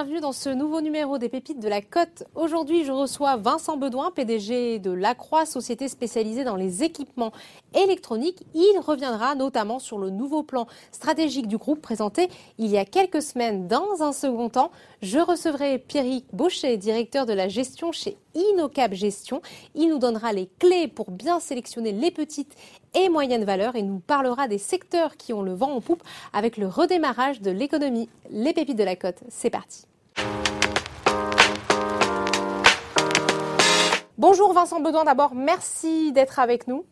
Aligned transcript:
bienvenue 0.00 0.20
dans 0.20 0.32
ce 0.32 0.48
nouveau 0.48 0.80
numéro 0.80 1.18
des 1.18 1.28
Pépites 1.28 1.60
de 1.60 1.68
la 1.68 1.82
Côte. 1.82 2.22
Aujourd'hui, 2.34 2.86
je 2.86 2.90
reçois 2.90 3.36
Vincent 3.36 3.76
Bedouin, 3.76 4.10
PDG 4.10 4.78
de 4.78 4.90
Lacroix, 4.90 5.44
société 5.44 5.88
spécialisée 5.88 6.42
dans 6.42 6.56
les 6.56 6.82
équipements 6.82 7.32
électroniques. 7.74 8.46
Il 8.54 8.80
reviendra 8.80 9.34
notamment 9.34 9.78
sur 9.78 9.98
le 9.98 10.08
nouveau 10.08 10.42
plan 10.42 10.66
stratégique 10.90 11.48
du 11.48 11.58
groupe 11.58 11.82
présenté 11.82 12.30
il 12.56 12.68
y 12.68 12.78
a 12.78 12.86
quelques 12.86 13.20
semaines. 13.20 13.68
Dans 13.68 14.00
un 14.00 14.12
second 14.12 14.48
temps, 14.48 14.70
je 15.02 15.18
recevrai 15.18 15.78
Pierrick 15.78 16.24
Baucher, 16.32 16.78
directeur 16.78 17.26
de 17.26 17.34
la 17.34 17.48
gestion 17.48 17.92
chez 17.92 18.16
Inocap 18.34 18.94
Gestion. 18.94 19.42
Il 19.74 19.90
nous 19.90 19.98
donnera 19.98 20.32
les 20.32 20.48
clés 20.58 20.88
pour 20.88 21.10
bien 21.10 21.40
sélectionner 21.40 21.92
les 21.92 22.10
petites 22.10 22.56
et 22.94 23.10
moyennes 23.10 23.44
valeurs 23.44 23.76
et 23.76 23.82
nous 23.82 23.98
parlera 23.98 24.48
des 24.48 24.56
secteurs 24.56 25.18
qui 25.18 25.34
ont 25.34 25.42
le 25.42 25.52
vent 25.52 25.72
en 25.72 25.82
poupe 25.82 26.02
avec 26.32 26.56
le 26.56 26.68
redémarrage 26.68 27.42
de 27.42 27.50
l'économie. 27.50 28.08
Les 28.30 28.54
pépites 28.54 28.78
de 28.78 28.84
la 28.84 28.96
côte, 28.96 29.20
c'est 29.28 29.50
parti. 29.50 29.84
Bonjour 34.20 34.52
Vincent 34.52 34.80
Bedouin 34.80 35.04
d'abord, 35.04 35.34
merci 35.34 36.12
d'être 36.12 36.40
avec 36.40 36.68
nous. 36.68 36.84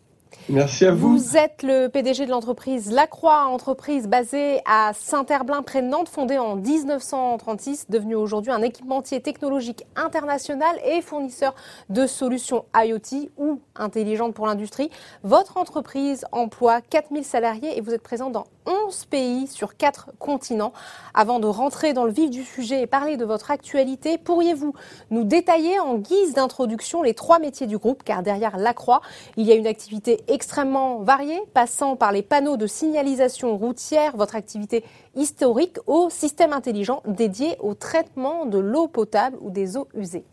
Merci 0.48 0.86
à 0.86 0.92
vous. 0.92 1.18
Vous 1.18 1.36
êtes 1.36 1.62
le 1.62 1.88
PDG 1.88 2.24
de 2.24 2.30
l'entreprise 2.30 2.90
Lacroix, 2.90 3.46
entreprise 3.46 4.08
basée 4.08 4.60
à 4.64 4.92
Saint-Herblain, 4.94 5.62
près 5.62 5.82
de 5.82 5.86
Nantes, 5.86 6.08
fondée 6.08 6.38
en 6.38 6.56
1936, 6.56 7.86
devenue 7.90 8.14
aujourd'hui 8.14 8.50
un 8.50 8.62
équipementier 8.62 9.20
technologique 9.20 9.84
international 9.94 10.74
et 10.84 11.02
fournisseur 11.02 11.54
de 11.90 12.06
solutions 12.06 12.64
IoT 12.74 13.30
ou 13.36 13.60
intelligentes 13.76 14.34
pour 14.34 14.46
l'industrie. 14.46 14.90
Votre 15.22 15.58
entreprise 15.58 16.24
emploie 16.32 16.80
4000 16.80 17.24
salariés 17.24 17.76
et 17.76 17.80
vous 17.80 17.92
êtes 17.92 18.02
présent 18.02 18.30
dans 18.30 18.46
11 18.86 19.06
pays 19.06 19.46
sur 19.46 19.76
4 19.76 20.12
continents. 20.18 20.72
Avant 21.14 21.40
de 21.40 21.46
rentrer 21.46 21.92
dans 21.92 22.04
le 22.04 22.12
vif 22.12 22.30
du 22.30 22.44
sujet 22.44 22.82
et 22.82 22.86
parler 22.86 23.16
de 23.16 23.24
votre 23.24 23.50
actualité, 23.50 24.18
pourriez-vous 24.18 24.74
nous 25.10 25.24
détailler 25.24 25.78
en 25.80 25.96
guise 25.96 26.34
d'introduction 26.34 27.02
les 27.02 27.14
trois 27.14 27.38
métiers 27.38 27.66
du 27.66 27.78
groupe? 27.78 28.02
Car 28.02 28.22
derrière 28.22 28.58
Lacroix, 28.58 29.00
il 29.36 29.46
y 29.46 29.52
a 29.52 29.54
une 29.54 29.66
activité 29.66 30.17
extrêmement 30.28 31.00
variée, 31.02 31.40
passant 31.54 31.96
par 31.96 32.12
les 32.12 32.22
panneaux 32.22 32.56
de 32.56 32.66
signalisation 32.66 33.56
routière, 33.56 34.16
votre 34.16 34.36
activité 34.36 34.84
historique, 35.14 35.76
au 35.86 36.08
système 36.10 36.52
intelligent 36.52 37.02
dédié 37.06 37.56
au 37.60 37.74
traitement 37.74 38.46
de 38.46 38.58
l'eau 38.58 38.88
potable 38.88 39.36
ou 39.40 39.50
des 39.50 39.76
eaux 39.76 39.88
usées. 39.94 40.24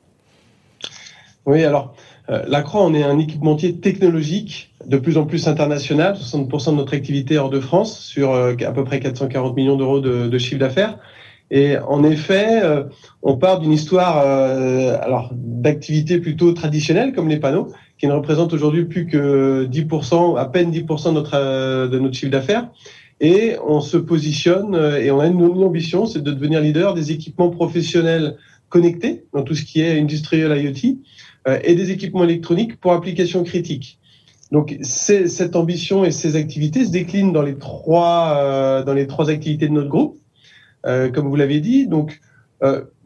Oui, 1.46 1.64
alors 1.64 1.94
euh, 2.30 2.44
Lacroix, 2.48 2.84
on 2.84 2.94
est 2.94 3.04
un 3.04 3.20
équipementier 3.20 3.78
technologique 3.80 4.74
de 4.86 4.98
plus 4.98 5.18
en 5.18 5.26
plus 5.26 5.48
international. 5.48 6.16
60% 6.16 6.72
de 6.72 6.76
notre 6.78 6.96
activité 6.96 7.38
hors 7.38 7.50
de 7.50 7.60
France, 7.60 8.00
sur 8.00 8.32
euh, 8.32 8.56
à 8.66 8.72
peu 8.72 8.84
près 8.84 9.00
440 9.00 9.56
millions 9.56 9.76
d'euros 9.76 10.00
de, 10.00 10.38
chiffre 10.38 10.60
d'affaires. 10.60 10.98
Et 11.52 11.78
en 11.78 12.04
effet, 12.04 12.64
euh, 12.64 12.86
on 13.22 13.38
part 13.38 13.60
d'une 13.60 13.72
histoire 13.72 14.18
alors 14.18 15.30
d'activité 15.34 16.20
plutôt 16.20 16.54
traditionnelle 16.54 17.14
comme 17.14 17.30
les 17.30 17.38
panneaux, 17.38 17.68
qui 17.98 18.08
ne 18.08 18.14
représentent 18.14 18.54
aujourd'hui 18.54 18.86
plus 18.86 19.08
que 19.08 19.66
10%, 19.66 20.38
à 20.38 20.46
peine 20.46 20.72
10% 20.72 21.10
de 21.10 21.14
notre 21.14 21.88
de 21.88 22.00
notre 22.00 22.16
chiffre 22.16 22.32
d'affaires. 22.32 22.70
Et 23.22 23.56
on 23.66 23.80
se 23.80 23.96
positionne 23.96 24.76
et 25.00 25.10
on 25.12 25.22
a 25.22 25.28
une, 25.28 25.40
une 25.40 25.64
ambition, 25.64 26.06
c'est 26.06 26.22
de 26.22 26.32
devenir 26.32 26.60
leader 26.60 26.94
des 26.94 27.12
équipements 27.14 27.50
professionnels 27.50 28.36
connectés 28.70 29.24
dans 29.34 29.44
tout 29.44 29.56
ce 29.56 29.64
qui 29.64 29.82
est 29.82 30.00
industriel 30.00 30.52
IoT 30.62 30.98
euh, 31.48 31.60
et 31.64 31.76
des 31.76 31.92
équipements 31.92 32.24
électroniques 32.24 32.80
pour 32.80 32.94
applications 32.94 33.44
critiques. 33.44 34.00
Donc 34.52 34.78
cette 34.82 35.56
ambition 35.56 36.06
et 36.06 36.12
ces 36.12 36.36
activités 36.36 36.86
se 36.86 36.92
déclinent 36.92 37.34
dans 37.34 37.42
les 37.42 37.56
trois 37.56 38.38
euh, 38.38 38.84
dans 38.84 38.94
les 38.94 39.08
trois 39.08 39.30
activités 39.30 39.68
de 39.68 39.74
notre 39.74 39.90
groupe, 39.90 40.18
euh, 40.86 41.10
comme 41.10 41.28
vous 41.28 41.36
l'avez 41.36 41.60
dit. 41.60 41.88
Donc 41.88 42.20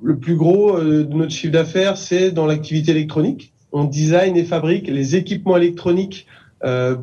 le 0.01 0.17
plus 0.17 0.35
gros 0.35 0.79
de 0.79 1.03
notre 1.03 1.31
chiffre 1.31 1.51
d'affaires, 1.51 1.97
c'est 1.97 2.31
dans 2.31 2.45
l'activité 2.45 2.91
électronique. 2.91 3.51
On 3.71 3.83
design 3.83 4.35
et 4.35 4.43
fabrique 4.43 4.87
les 4.87 5.15
équipements 5.15 5.57
électroniques 5.57 6.25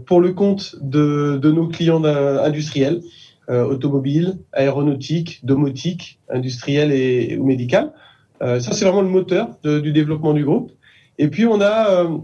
pour 0.06 0.20
le 0.20 0.32
compte 0.32 0.76
de, 0.82 1.40
nos 1.42 1.68
clients 1.68 2.04
industriels, 2.04 3.00
automobiles, 3.48 4.36
aéronautiques, 4.52 5.40
domotiques, 5.44 6.18
industriels 6.28 6.92
et, 6.92 7.38
ou 7.38 7.46
médical. 7.46 7.92
ça, 8.40 8.58
c'est 8.60 8.84
vraiment 8.84 9.02
le 9.02 9.08
moteur 9.08 9.56
du 9.62 9.92
développement 9.92 10.34
du 10.34 10.44
groupe. 10.44 10.72
Et 11.18 11.28
puis 11.28 11.46
on 11.46 11.60
a 11.60 11.90
euh, 11.90 12.18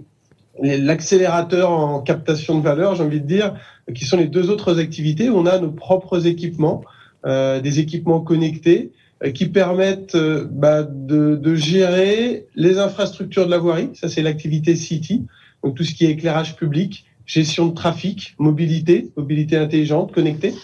l'accélérateur 0.61 1.71
en 1.71 2.01
captation 2.01 2.59
de 2.59 2.63
valeur, 2.63 2.95
j'ai 2.95 3.03
envie 3.03 3.21
de 3.21 3.27
dire, 3.27 3.55
qui 3.95 4.05
sont 4.05 4.17
les 4.17 4.27
deux 4.27 4.51
autres 4.51 4.79
activités. 4.79 5.31
On 5.31 5.47
a 5.47 5.59
nos 5.59 5.71
propres 5.71 6.27
équipements, 6.27 6.83
euh, 7.27 7.61
des 7.61 7.81
équipements 7.81 8.21
connectés 8.21 8.93
euh, 8.93 9.02
qui 9.35 9.47
permettent 9.47 10.17
bah, 10.17 10.83
de, 10.83 11.37
de, 11.37 11.55
gérer 11.55 12.47
les 12.57 12.79
infrastructures 12.79 13.47
de 13.47 13.51
la 13.51 13.59
voirie. 13.59 13.91
Ça, 13.95 14.09
c'est 14.09 14.23
l'activité 14.23 14.75
City, 14.75 15.27
donc 15.63 15.77
tout 15.77 15.85
ce 15.85 15.95
qui 15.95 16.07
est 16.07 16.11
éclairage 16.11 16.57
public, 16.57 17.05
gestion 17.27 17.67
de 17.67 17.75
trafic, 17.75 18.35
mobilité, 18.39 19.11
mobilité 19.17 19.57
intelligente, 19.57 20.13
connectée. 20.13 20.55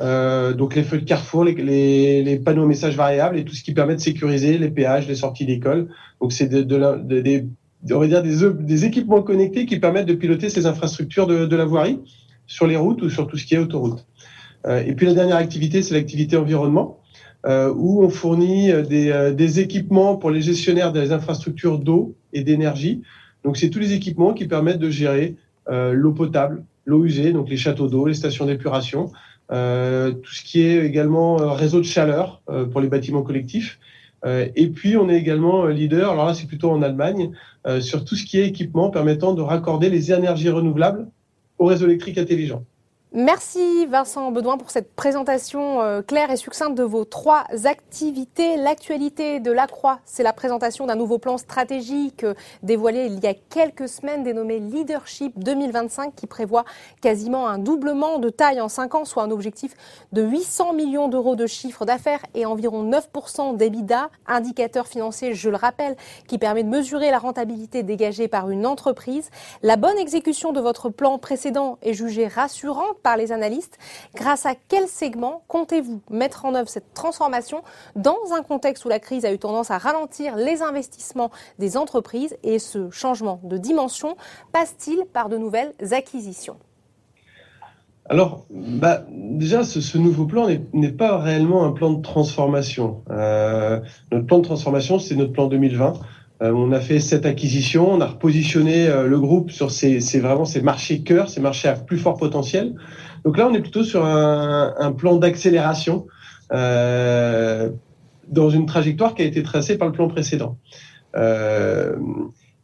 Euh, 0.00 0.52
donc 0.52 0.74
les 0.74 0.82
feux 0.82 0.98
de 0.98 1.04
carrefour, 1.04 1.44
les, 1.44 1.54
les, 1.54 2.22
les, 2.22 2.36
panneaux 2.38 2.66
messages 2.66 2.96
variables 2.96 3.38
et 3.38 3.44
tout 3.44 3.54
ce 3.54 3.62
qui 3.62 3.72
permet 3.72 3.94
de 3.94 4.00
sécuriser 4.00 4.58
les 4.58 4.70
péages, 4.70 5.06
les 5.06 5.14
sorties 5.14 5.44
d'école. 5.44 5.88
Donc 6.20 6.32
c'est 6.32 6.48
de, 6.48 6.62
de, 6.62 6.78
de, 7.04 7.20
des 7.20 7.46
on 7.90 7.98
va 7.98 8.06
dire 8.06 8.22
des, 8.22 8.50
des, 8.64 8.84
équipements 8.84 9.22
connectés 9.22 9.66
qui 9.66 9.78
permettent 9.78 10.06
de 10.06 10.14
piloter 10.14 10.48
ces 10.48 10.66
infrastructures 10.66 11.26
de, 11.26 11.56
la 11.56 11.64
voirie 11.64 11.98
sur 12.46 12.66
les 12.66 12.76
routes 12.76 13.02
ou 13.02 13.10
sur 13.10 13.26
tout 13.26 13.36
ce 13.36 13.44
qui 13.44 13.54
est 13.54 13.58
autoroute. 13.58 14.06
Euh, 14.66 14.82
et 14.84 14.94
puis 14.94 15.06
la 15.06 15.14
dernière 15.14 15.36
activité, 15.36 15.82
c'est 15.82 15.94
l'activité 15.94 16.36
environnement, 16.36 17.00
euh, 17.00 17.01
où 17.74 18.02
on 18.02 18.08
fournit 18.08 18.70
euh, 18.70 18.82
des, 18.82 19.10
euh, 19.10 19.32
des, 19.32 19.60
équipements 19.60 20.16
pour 20.16 20.30
les 20.30 20.42
gestionnaires 20.42 20.92
des 20.92 21.12
infrastructures 21.12 21.78
d'eau 21.78 22.14
et 22.32 22.42
d'énergie. 22.42 23.02
Donc 23.44 23.56
c'est 23.56 23.70
tous 23.70 23.80
les 23.80 23.92
équipements 23.92 24.32
qui 24.32 24.46
permettent 24.46 24.78
de 24.78 24.90
gérer 24.90 25.34
euh, 25.68 25.92
l'eau 25.92 26.12
potable, 26.12 26.64
l'eau 26.86 27.04
usée, 27.04 27.32
donc 27.32 27.48
les 27.48 27.56
châteaux 27.56 27.88
d'eau, 27.88 28.06
les 28.06 28.14
stations 28.14 28.46
d'épuration, 28.46 29.10
tout 29.48 30.32
ce 30.32 30.42
qui 30.42 30.62
est 30.62 30.86
également 30.86 31.36
réseau 31.36 31.78
de 31.78 31.84
chaleur 31.84 32.40
pour 32.70 32.80
les 32.80 32.88
bâtiments 32.88 33.22
collectifs. 33.22 33.78
et 34.24 34.68
puis 34.68 34.96
on 34.96 35.10
est 35.10 35.18
également 35.18 35.66
leader, 35.66 36.12
alors 36.12 36.26
là 36.26 36.32
c'est 36.32 36.46
plutôt 36.46 36.70
en 36.70 36.80
Allemagne, 36.80 37.32
euh, 37.64 37.80
sur 37.80 38.04
tout 38.04 38.16
ce 38.16 38.24
qui 38.24 38.40
est 38.40 38.48
équipement 38.48 38.90
permettant 38.90 39.34
de 39.34 39.40
raccorder 39.40 39.88
les 39.88 40.12
énergies 40.12 40.48
renouvelables 40.48 41.06
au 41.58 41.66
réseau 41.66 41.86
électrique 41.86 42.18
intelligent. 42.18 42.64
Merci 43.14 43.84
Vincent 43.84 44.30
Bedouin 44.32 44.56
pour 44.56 44.70
cette 44.70 44.94
présentation 44.94 45.82
euh, 45.82 46.00
claire 46.00 46.30
et 46.30 46.38
succincte 46.38 46.74
de 46.74 46.82
vos 46.82 47.04
trois 47.04 47.44
activités. 47.64 48.56
L'actualité 48.56 49.38
de 49.38 49.52
la 49.52 49.66
Croix, 49.66 49.98
c'est 50.06 50.22
la 50.22 50.32
présentation 50.32 50.86
d'un 50.86 50.94
nouveau 50.94 51.18
plan 51.18 51.36
stratégique 51.36 52.24
euh, 52.24 52.32
dévoilé 52.62 53.04
il 53.04 53.22
y 53.22 53.26
a 53.26 53.34
quelques 53.34 53.90
semaines 53.90 54.22
dénommé 54.22 54.60
Leadership 54.60 55.38
2025 55.38 56.14
qui 56.14 56.26
prévoit 56.26 56.64
quasiment 57.02 57.46
un 57.48 57.58
doublement 57.58 58.18
de 58.18 58.30
taille 58.30 58.62
en 58.62 58.70
cinq 58.70 58.94
ans, 58.94 59.04
soit 59.04 59.24
un 59.24 59.30
objectif 59.30 59.74
de 60.12 60.22
800 60.22 60.72
millions 60.72 61.08
d'euros 61.08 61.36
de 61.36 61.46
chiffre 61.46 61.84
d'affaires 61.84 62.22
et 62.32 62.46
environ 62.46 62.82
9% 62.82 63.58
d'EBITDA, 63.58 64.08
indicateur 64.26 64.86
financier, 64.86 65.34
je 65.34 65.50
le 65.50 65.56
rappelle, 65.56 65.96
qui 66.28 66.38
permet 66.38 66.62
de 66.62 66.70
mesurer 66.70 67.10
la 67.10 67.18
rentabilité 67.18 67.82
dégagée 67.82 68.28
par 68.28 68.48
une 68.48 68.64
entreprise. 68.64 69.28
La 69.62 69.76
bonne 69.76 69.98
exécution 69.98 70.54
de 70.54 70.62
votre 70.62 70.88
plan 70.88 71.18
précédent 71.18 71.76
est 71.82 71.92
jugée 71.92 72.26
rassurante 72.26 72.96
par 73.02 73.16
les 73.16 73.32
analystes. 73.32 73.78
Grâce 74.14 74.46
à 74.46 74.54
quel 74.68 74.88
segment 74.88 75.42
comptez-vous 75.48 76.00
mettre 76.10 76.44
en 76.44 76.54
œuvre 76.54 76.68
cette 76.68 76.94
transformation 76.94 77.62
dans 77.96 78.18
un 78.32 78.42
contexte 78.42 78.84
où 78.84 78.88
la 78.88 79.00
crise 79.00 79.24
a 79.24 79.32
eu 79.32 79.38
tendance 79.38 79.70
à 79.70 79.78
ralentir 79.78 80.36
les 80.36 80.62
investissements 80.62 81.30
des 81.58 81.76
entreprises 81.76 82.36
et 82.42 82.58
ce 82.58 82.90
changement 82.90 83.40
de 83.44 83.58
dimension 83.58 84.16
passe-t-il 84.52 85.04
par 85.06 85.28
de 85.28 85.36
nouvelles 85.36 85.72
acquisitions? 85.92 86.56
Alors, 88.06 88.46
bah, 88.50 89.04
déjà, 89.10 89.62
ce, 89.62 89.96
nouveau 89.96 90.26
plan 90.26 90.48
n'est 90.72 90.92
pas 90.92 91.18
réellement 91.18 91.64
un 91.64 91.72
plan 91.72 91.92
de 91.92 92.02
transformation. 92.02 93.02
Euh, 93.10 93.80
notre 94.10 94.26
plan 94.26 94.38
de 94.38 94.44
transformation, 94.44 94.98
c'est 94.98 95.14
notre 95.14 95.32
plan 95.32 95.46
2020. 95.46 95.94
Euh, 96.42 96.50
on 96.52 96.72
a 96.72 96.80
fait 96.80 96.98
cette 96.98 97.24
acquisition, 97.24 97.92
on 97.92 98.00
a 98.00 98.06
repositionné 98.06 98.88
euh, 98.88 99.06
le 99.06 99.20
groupe 99.20 99.50
sur 99.52 99.70
ces, 99.70 99.98
vraiment 100.18 100.44
ces 100.44 100.60
marchés 100.60 101.00
cœurs, 101.02 101.28
ces 101.28 101.40
marchés 101.40 101.68
à 101.68 101.74
plus 101.74 101.98
fort 101.98 102.16
potentiel. 102.16 102.74
Donc 103.24 103.38
là, 103.38 103.48
on 103.48 103.54
est 103.54 103.60
plutôt 103.60 103.84
sur 103.84 104.04
un, 104.04 104.92
plan 104.92 105.16
d'accélération 105.16 106.06
euh, 106.52 107.70
dans 108.28 108.50
une 108.50 108.66
trajectoire 108.66 109.14
qui 109.14 109.22
a 109.22 109.24
été 109.24 109.42
tracée 109.42 109.78
par 109.78 109.86
le 109.86 109.94
plan 109.94 110.08
précédent. 110.08 110.58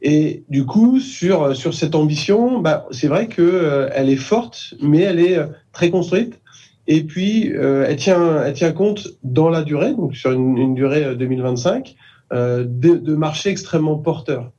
et 0.02 0.42
du 0.48 0.66
coup, 0.66 0.98
sur 0.98 1.54
sur 1.54 1.74
cette 1.74 1.94
ambition, 1.94 2.60
bah, 2.60 2.86
c'est 2.90 3.08
vrai 3.08 3.28
que 3.28 3.88
elle 3.92 4.10
est 4.10 4.16
forte, 4.16 4.74
mais 4.82 5.02
elle 5.02 5.20
est 5.20 5.38
très 5.72 5.90
construite. 5.90 6.40
Et 6.88 7.04
puis, 7.04 7.52
elle 7.52 7.96
tient 7.96 8.42
elle 8.42 8.54
tient 8.54 8.72
compte 8.72 9.06
dans 9.22 9.48
la 9.48 9.62
durée, 9.62 9.94
donc 9.94 10.16
sur 10.16 10.32
une, 10.32 10.58
une 10.58 10.74
durée 10.74 11.14
2025 11.14 11.94
euh, 11.94 12.02
de, 12.32 12.64
de, 12.64 13.14
marchés 13.14 13.50
extrêmement 13.50 13.96
porteurs. 13.96 14.52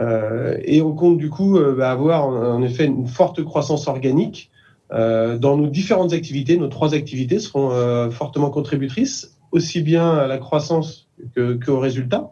Euh, 0.00 0.56
et 0.62 0.80
on 0.80 0.92
compte 0.92 1.18
du 1.18 1.28
coup 1.28 1.58
euh, 1.58 1.74
bah, 1.74 1.90
avoir 1.90 2.28
en, 2.28 2.62
effet 2.62 2.84
une 2.84 3.08
forte 3.08 3.42
croissance 3.42 3.88
organique 3.88 4.50
dans 4.90 5.58
nos 5.58 5.66
différentes 5.66 6.14
activités. 6.14 6.56
Nos 6.56 6.68
trois 6.68 6.94
activités 6.94 7.40
seront 7.40 8.10
fortement 8.10 8.48
contributrices, 8.48 9.36
aussi 9.52 9.82
bien 9.82 10.14
à 10.14 10.26
la 10.26 10.38
croissance 10.38 11.10
qu'au 11.36 11.78
résultat. 11.78 12.30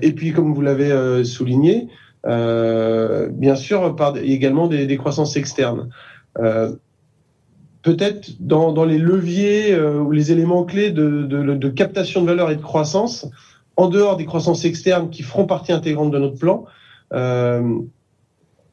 et 0.00 0.12
puis, 0.12 0.32
comme 0.32 0.54
vous 0.54 0.62
l'avez 0.62 1.22
souligné, 1.22 1.88
bien 2.24 3.56
sûr, 3.56 3.94
par 3.94 4.16
également 4.16 4.68
des, 4.68 4.86
des 4.86 4.96
croissances 4.96 5.36
externes 5.36 5.90
peut-être 7.82 8.30
dans, 8.40 8.84
les 8.86 8.96
leviers 8.96 9.78
ou 9.78 10.12
les 10.12 10.32
éléments 10.32 10.64
clés 10.64 10.92
de, 10.92 11.24
de, 11.26 11.68
captation 11.68 12.22
de 12.22 12.26
valeur 12.26 12.50
et 12.50 12.56
de 12.56 12.62
croissance, 12.62 13.28
en 13.76 13.88
dehors 13.88 14.16
des 14.16 14.24
croissances 14.24 14.64
externes 14.64 15.10
qui 15.10 15.22
feront 15.22 15.46
partie 15.46 15.72
intégrante 15.72 16.10
de 16.10 16.18
notre 16.18 16.38
plan, 16.38 16.64
euh, 17.12 17.78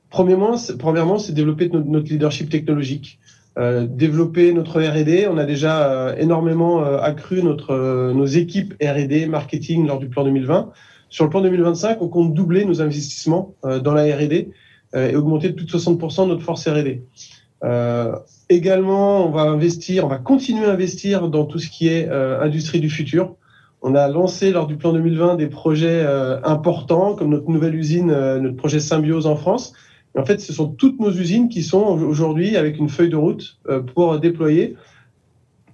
premièrement, 0.09 0.57
c'est 0.57 1.33
développer 1.33 1.69
notre, 1.69 2.09
leadership 2.09 2.49
technologique. 2.49 3.19
Euh, 3.59 3.85
développer 3.87 4.51
notre 4.51 4.81
R&D. 4.81 5.27
On 5.29 5.37
a 5.37 5.45
déjà 5.45 5.91
euh, 5.91 6.15
énormément 6.17 6.83
accru 6.83 7.43
nos 7.43 8.25
équipes 8.25 8.73
R&D, 8.81 9.27
marketing 9.27 9.85
lors 9.87 9.99
du 9.99 10.09
plan 10.09 10.23
2020. 10.23 10.71
Sur 11.09 11.25
le 11.25 11.29
plan 11.29 11.41
2025, 11.41 12.01
on 12.01 12.07
compte 12.07 12.33
doubler 12.33 12.65
nos 12.65 12.81
investissements 12.81 13.53
dans 13.63 13.93
la 13.93 14.03
R&D 14.15 14.49
et 14.95 15.15
augmenter 15.15 15.49
de 15.49 15.53
plus 15.53 15.65
de 15.65 15.71
60% 15.71 16.27
notre 16.27 16.41
force 16.41 16.67
R&D. 16.67 17.03
également, 18.49 19.27
on 19.27 19.29
va 19.29 19.43
investir, 19.43 20.05
on 20.05 20.07
va 20.07 20.17
continuer 20.17 20.65
à 20.65 20.71
investir 20.71 21.27
dans 21.29 21.45
tout 21.45 21.59
ce 21.59 21.69
qui 21.69 21.87
est 21.87 22.09
industrie 22.09 22.79
du 22.79 22.89
futur. 22.89 23.35
On 23.85 23.95
a 23.95 24.07
lancé 24.07 24.51
lors 24.51 24.65
du 24.65 24.77
plan 24.77 24.93
2020 24.93 25.35
des 25.35 25.47
projets 25.47 26.03
euh, 26.05 26.39
importants, 26.45 27.15
comme 27.15 27.31
notre 27.31 27.49
nouvelle 27.49 27.75
usine, 27.75 28.11
euh, 28.11 28.39
notre 28.39 28.55
projet 28.55 28.79
Symbiose 28.79 29.27
en 29.27 29.35
France. 29.35 29.73
en 30.17 30.23
fait, 30.25 30.39
ce 30.39 30.53
sont 30.53 30.69
toutes 30.69 31.01
nos 31.01 31.11
usines 31.11 31.49
qui 31.49 31.63
sont 31.63 31.81
aujourd'hui 31.81 32.55
avec 32.55 32.77
une 32.77 32.87
feuille 32.87 33.09
de 33.09 33.17
route 33.17 33.59
euh, 33.67 33.81
pour 33.81 34.17
déployer, 34.19 34.77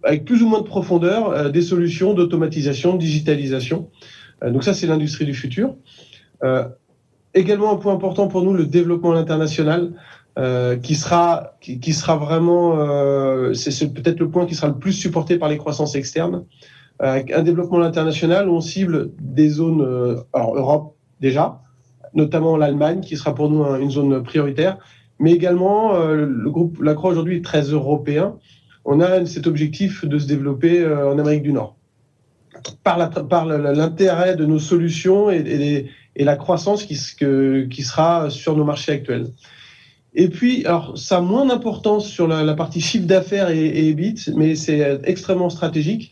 avec 0.04 0.26
plus 0.26 0.42
ou 0.42 0.48
moins 0.48 0.62
de 0.62 0.66
profondeur, 0.66 1.52
des 1.52 1.62
solutions 1.62 2.16
d'automatisation, 2.16 2.94
de 2.94 3.00
digitalisation. 3.00 3.90
donc 4.42 4.64
ça, 4.64 4.74
c'est 4.74 4.88
l'industrie 4.88 5.26
du 5.26 5.34
futur. 5.34 5.76
également 7.34 7.74
un 7.74 7.76
point 7.76 7.94
important 7.94 8.30
pour 8.30 8.42
nous, 8.42 8.54
le 8.54 8.66
développement 8.66 9.12
international. 9.12 9.92
qui 10.82 10.96
sera 10.96 11.58
qui, 11.60 11.94
sera 11.94 12.16
vraiment 12.16 12.78
c'est 13.54 13.94
peut-être 13.94 14.22
le 14.22 14.30
point 14.30 14.46
qui 14.46 14.56
sera 14.56 14.70
le 14.70 14.80
plus 14.80 14.94
supporté 14.94 15.38
par 15.38 15.50
les 15.50 15.58
croissances 15.58 15.96
externes 15.96 16.46
un 17.00 17.44
développement 17.44 17.82
international 17.82 18.50
où 18.50 18.54
on 18.54 18.62
cible 18.62 19.12
des 19.20 19.50
zones, 19.50 19.82
euh, 19.82 20.18
alors 20.34 20.56
Europe 20.56 20.96
déjà, 21.22 21.62
notamment 22.14 22.58
l'Allemagne 22.58 23.02
qui 23.02 23.16
sera 23.16 23.34
pour 23.34 23.50
nous 23.50 23.64
une 23.64 23.92
zone 23.92 24.22
prioritaire, 24.24 24.78
mais 25.20 25.32
également 25.32 25.96
euh, 25.96 26.26
le 26.26 26.50
groupe 26.50 26.82
Lacroix 26.82 27.12
aujourd'hui 27.12 27.38
est 27.38 27.46
très 27.46 27.62
européen. 27.62 28.36
On 28.86 29.00
a 29.00 29.26
cet 29.26 29.48
objectif 29.48 30.06
de 30.06 30.18
se 30.18 30.28
développer 30.28 30.82
euh, 30.82 31.14
en 31.14 31.20
Amérique 31.20 31.44
du 31.44 31.54
Nord 31.54 31.76
par 32.84 32.98
l'intérêt 32.98 34.36
de 34.36 34.46
nos 34.46 34.60
solutions 34.60 35.32
et, 35.32 35.90
et, 36.16 36.24
la 36.26 36.36
croissance 36.36 36.84
qui, 36.84 37.00
qui 37.70 37.84
sera 37.84 38.30
sur 38.30 38.58
nos 38.58 38.66
marchés 38.66 38.92
actuels. 38.92 39.28
Et 40.14 40.28
puis, 40.28 40.66
alors, 40.66 40.98
ça 40.98 41.20
a 41.20 41.22
moins 41.22 41.46
d'importance 41.46 42.06
sur 42.06 42.28
la, 42.28 42.54
partie 42.56 42.82
chiffre 42.82 43.06
d'affaires 43.06 43.50
et, 43.50 43.66
et 43.66 43.90
EBIT, 43.90 44.34
mais 44.36 44.56
c'est 44.56 45.00
extrêmement 45.06 45.50
stratégique 45.50 46.12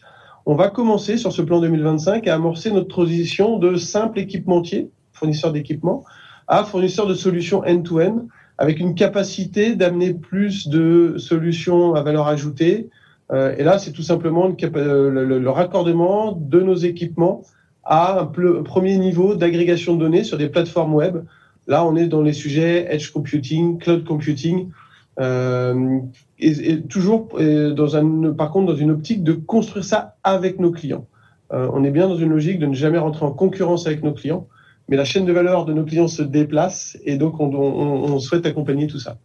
on 0.49 0.55
va 0.55 0.69
commencer 0.69 1.17
sur 1.17 1.33
ce 1.33 1.41
plan 1.41 1.59
2025 1.59 2.25
à 2.25 2.35
amorcer 2.35 2.71
notre 2.71 2.87
transition 2.87 3.59
de 3.59 3.75
simple 3.75 4.17
équipementier, 4.17 4.89
fournisseur 5.11 5.51
d'équipement, 5.51 6.05
à 6.47 6.63
fournisseur 6.63 7.05
de 7.05 7.13
solutions 7.15 7.63
end-to-end, 7.67 8.27
avec 8.57 8.79
une 8.79 8.95
capacité 8.95 9.75
d'amener 9.75 10.13
plus 10.13 10.69
de 10.69 11.15
solutions 11.17 11.95
à 11.95 12.01
valeur 12.01 12.27
ajoutée. 12.27 12.87
Euh, 13.33 13.57
et 13.57 13.63
là, 13.65 13.77
c'est 13.77 13.91
tout 13.91 14.03
simplement 14.03 14.49
euh, 14.63 15.09
le, 15.09 15.49
raccordement 15.49 16.31
de 16.31 16.61
nos 16.61 16.75
équipements 16.75 17.43
à 17.83 18.21
un, 18.21 18.25
premier 18.63 18.97
niveau 18.97 19.35
d'agrégation 19.35 19.95
de 19.95 19.99
données 19.99 20.23
sur 20.23 20.37
des 20.37 20.47
plateformes 20.47 20.95
web. 20.95 21.25
Là, 21.67 21.85
on 21.85 21.97
est 21.97 22.07
dans 22.07 22.21
les 22.21 22.31
sujets 22.31 22.87
edge 22.89 23.11
computing, 23.11 23.79
cloud 23.79 24.05
computing, 24.05 24.69
euh, 25.19 25.99
et, 26.39 26.81
toujours 26.81 27.29
dans 27.39 27.95
un, 27.95 28.33
par 28.33 28.51
contre 28.51 28.73
dans 28.73 28.77
une 28.77 28.91
optique 28.91 29.23
de 29.23 29.33
construire 29.33 29.83
ça 29.83 30.15
avec 30.23 30.59
nos 30.59 30.71
clients. 30.71 31.05
Euh, 31.53 31.69
on 31.73 31.83
est 31.83 31.91
bien 31.91 32.07
dans 32.07 32.17
une 32.17 32.29
logique 32.29 32.59
de 32.59 32.65
ne 32.65 32.73
jamais 32.73 32.97
rentrer 32.97 33.25
en 33.25 33.31
concurrence 33.31 33.87
avec 33.87 34.03
nos 34.03 34.13
clients, 34.13 34.47
mais 34.89 34.97
la 34.97 35.05
chaîne 35.05 35.25
de 35.25 35.31
valeur 35.31 35.65
de 35.65 35.73
nos 35.73 35.83
clients 35.83 36.07
se 36.07 36.21
déplace 36.21 36.97
et 37.05 37.17
donc 37.17 37.39
on, 37.39 37.53
on, 37.53 38.19
souhaite 38.19 38.45
accompagner 38.45 38.87
tout 38.87 38.99
ça. 38.99 39.17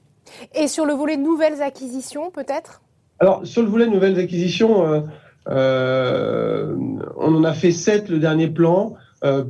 Et 0.54 0.68
sur 0.68 0.86
le 0.86 0.92
volet 0.92 1.16
nouvelles 1.16 1.62
acquisitions, 1.62 2.30
peut-être? 2.30 2.82
Alors 3.18 3.44
sur 3.44 3.62
le 3.62 3.68
volet 3.68 3.86
nouvelles 3.86 4.18
acquisitions, 4.18 4.86
euh, 4.86 5.00
euh, 5.48 6.76
on 7.16 7.34
en 7.34 7.44
a 7.44 7.52
fait 7.52 7.72
sept 7.72 8.08
le 8.08 8.18
dernier 8.18 8.48
plan, 8.48 8.94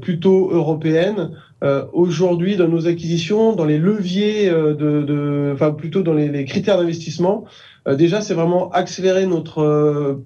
plutôt 0.03 0.51
européennes. 0.51 1.31
Euh, 1.63 1.87
aujourd'hui, 1.93 2.57
dans 2.57 2.67
nos 2.67 2.89
acquisitions, 2.89 3.55
dans 3.55 3.65
les 3.65 3.79
leviers 3.79 4.49
euh, 4.51 4.75
de, 4.75 5.03
de 5.03 5.51
enfin 5.55 5.71
plutôt 5.71 6.03
dans 6.03 6.15
les, 6.15 6.45
critères 6.45 6.77
d'investissement, 6.77 7.45
euh, 7.87 7.95
déjà 7.95 8.21
c'est 8.21 8.35
vraiment 8.35 8.71
accélérer 8.71 9.27
notre 9.27 10.21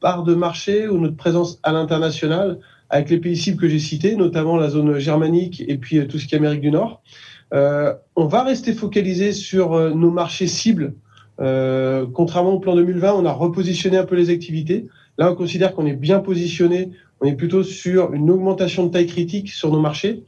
part 0.00 0.22
de 0.22 0.34
marché 0.34 0.88
ou 0.88 0.98
notre 0.98 1.16
présence 1.16 1.60
à 1.62 1.72
l'international 1.72 2.58
avec 2.88 3.10
les 3.10 3.18
pays 3.18 3.36
cibles 3.36 3.58
que 3.58 3.68
j'ai 3.68 3.78
cités, 3.78 4.16
notamment 4.16 4.56
la 4.56 4.70
zone 4.70 4.98
germanique 4.98 5.62
et 5.68 5.76
puis 5.76 6.06
tout 6.08 6.18
ce 6.18 6.26
qui 6.26 6.34
est 6.34 6.38
Amérique 6.38 6.62
du 6.62 6.70
Nord. 6.70 7.02
on 7.52 8.26
va 8.26 8.44
rester 8.44 8.72
focalisé 8.72 9.32
sur 9.32 9.94
nos 9.94 10.10
marchés 10.10 10.46
cibles. 10.46 10.94
contrairement 11.36 12.54
au 12.54 12.60
plan 12.60 12.74
2020, 12.76 13.12
on 13.12 13.26
a 13.26 13.32
repositionné 13.32 13.98
un 13.98 14.04
peu 14.04 14.16
les 14.16 14.30
activités. 14.30 14.86
Là, 15.18 15.32
on 15.32 15.34
considère 15.34 15.74
qu'on 15.74 15.84
est 15.84 15.96
bien 15.96 16.20
positionné. 16.20 16.92
On 17.20 17.26
est 17.26 17.34
plutôt 17.34 17.64
sur 17.64 18.14
une 18.14 18.30
augmentation 18.30 18.86
de 18.86 18.92
taille 18.92 19.08
critique 19.08 19.50
sur 19.50 19.70
nos 19.70 19.80
marchés 19.80 20.22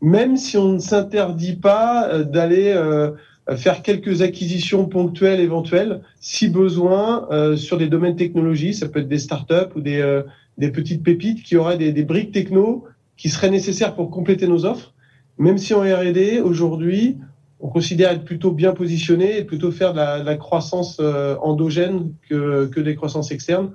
même 0.00 0.36
si 0.36 0.56
on 0.56 0.72
ne 0.72 0.78
s'interdit 0.78 1.56
pas 1.56 2.08
euh, 2.08 2.24
d'aller 2.24 2.72
euh, 2.74 3.12
faire 3.56 3.82
quelques 3.82 4.22
acquisitions 4.22 4.86
ponctuelles 4.86 5.40
éventuelles, 5.40 6.02
si 6.20 6.48
besoin, 6.48 7.28
euh, 7.30 7.56
sur 7.56 7.78
des 7.78 7.88
domaines 7.88 8.16
technologiques, 8.16 8.74
ça 8.74 8.88
peut 8.88 9.00
être 9.00 9.08
des 9.08 9.18
startups 9.18 9.74
ou 9.74 9.80
des, 9.80 10.22
des 10.58 10.70
petites 10.70 11.02
pépites 11.02 11.42
qui 11.42 11.56
auraient 11.56 11.78
des, 11.78 11.92
des, 11.92 12.04
briques 12.04 12.32
techno 12.32 12.84
qui 13.16 13.28
seraient 13.28 13.50
nécessaires 13.50 13.94
pour 13.94 14.10
compléter 14.10 14.46
nos 14.46 14.64
offres. 14.64 14.94
Même 15.38 15.58
si 15.58 15.74
en 15.74 15.80
R&D, 15.80 16.40
aujourd'hui, 16.40 17.18
on 17.60 17.68
considère 17.68 18.12
être 18.12 18.24
plutôt 18.24 18.52
bien 18.52 18.72
positionné 18.72 19.38
et 19.38 19.44
plutôt 19.44 19.70
faire 19.70 19.92
de 19.92 19.98
la, 19.98 20.20
de 20.20 20.26
la 20.26 20.36
croissance 20.36 21.00
endogène 21.42 22.12
que, 22.28 22.66
que, 22.66 22.80
des 22.80 22.94
croissances 22.94 23.32
externes. 23.32 23.70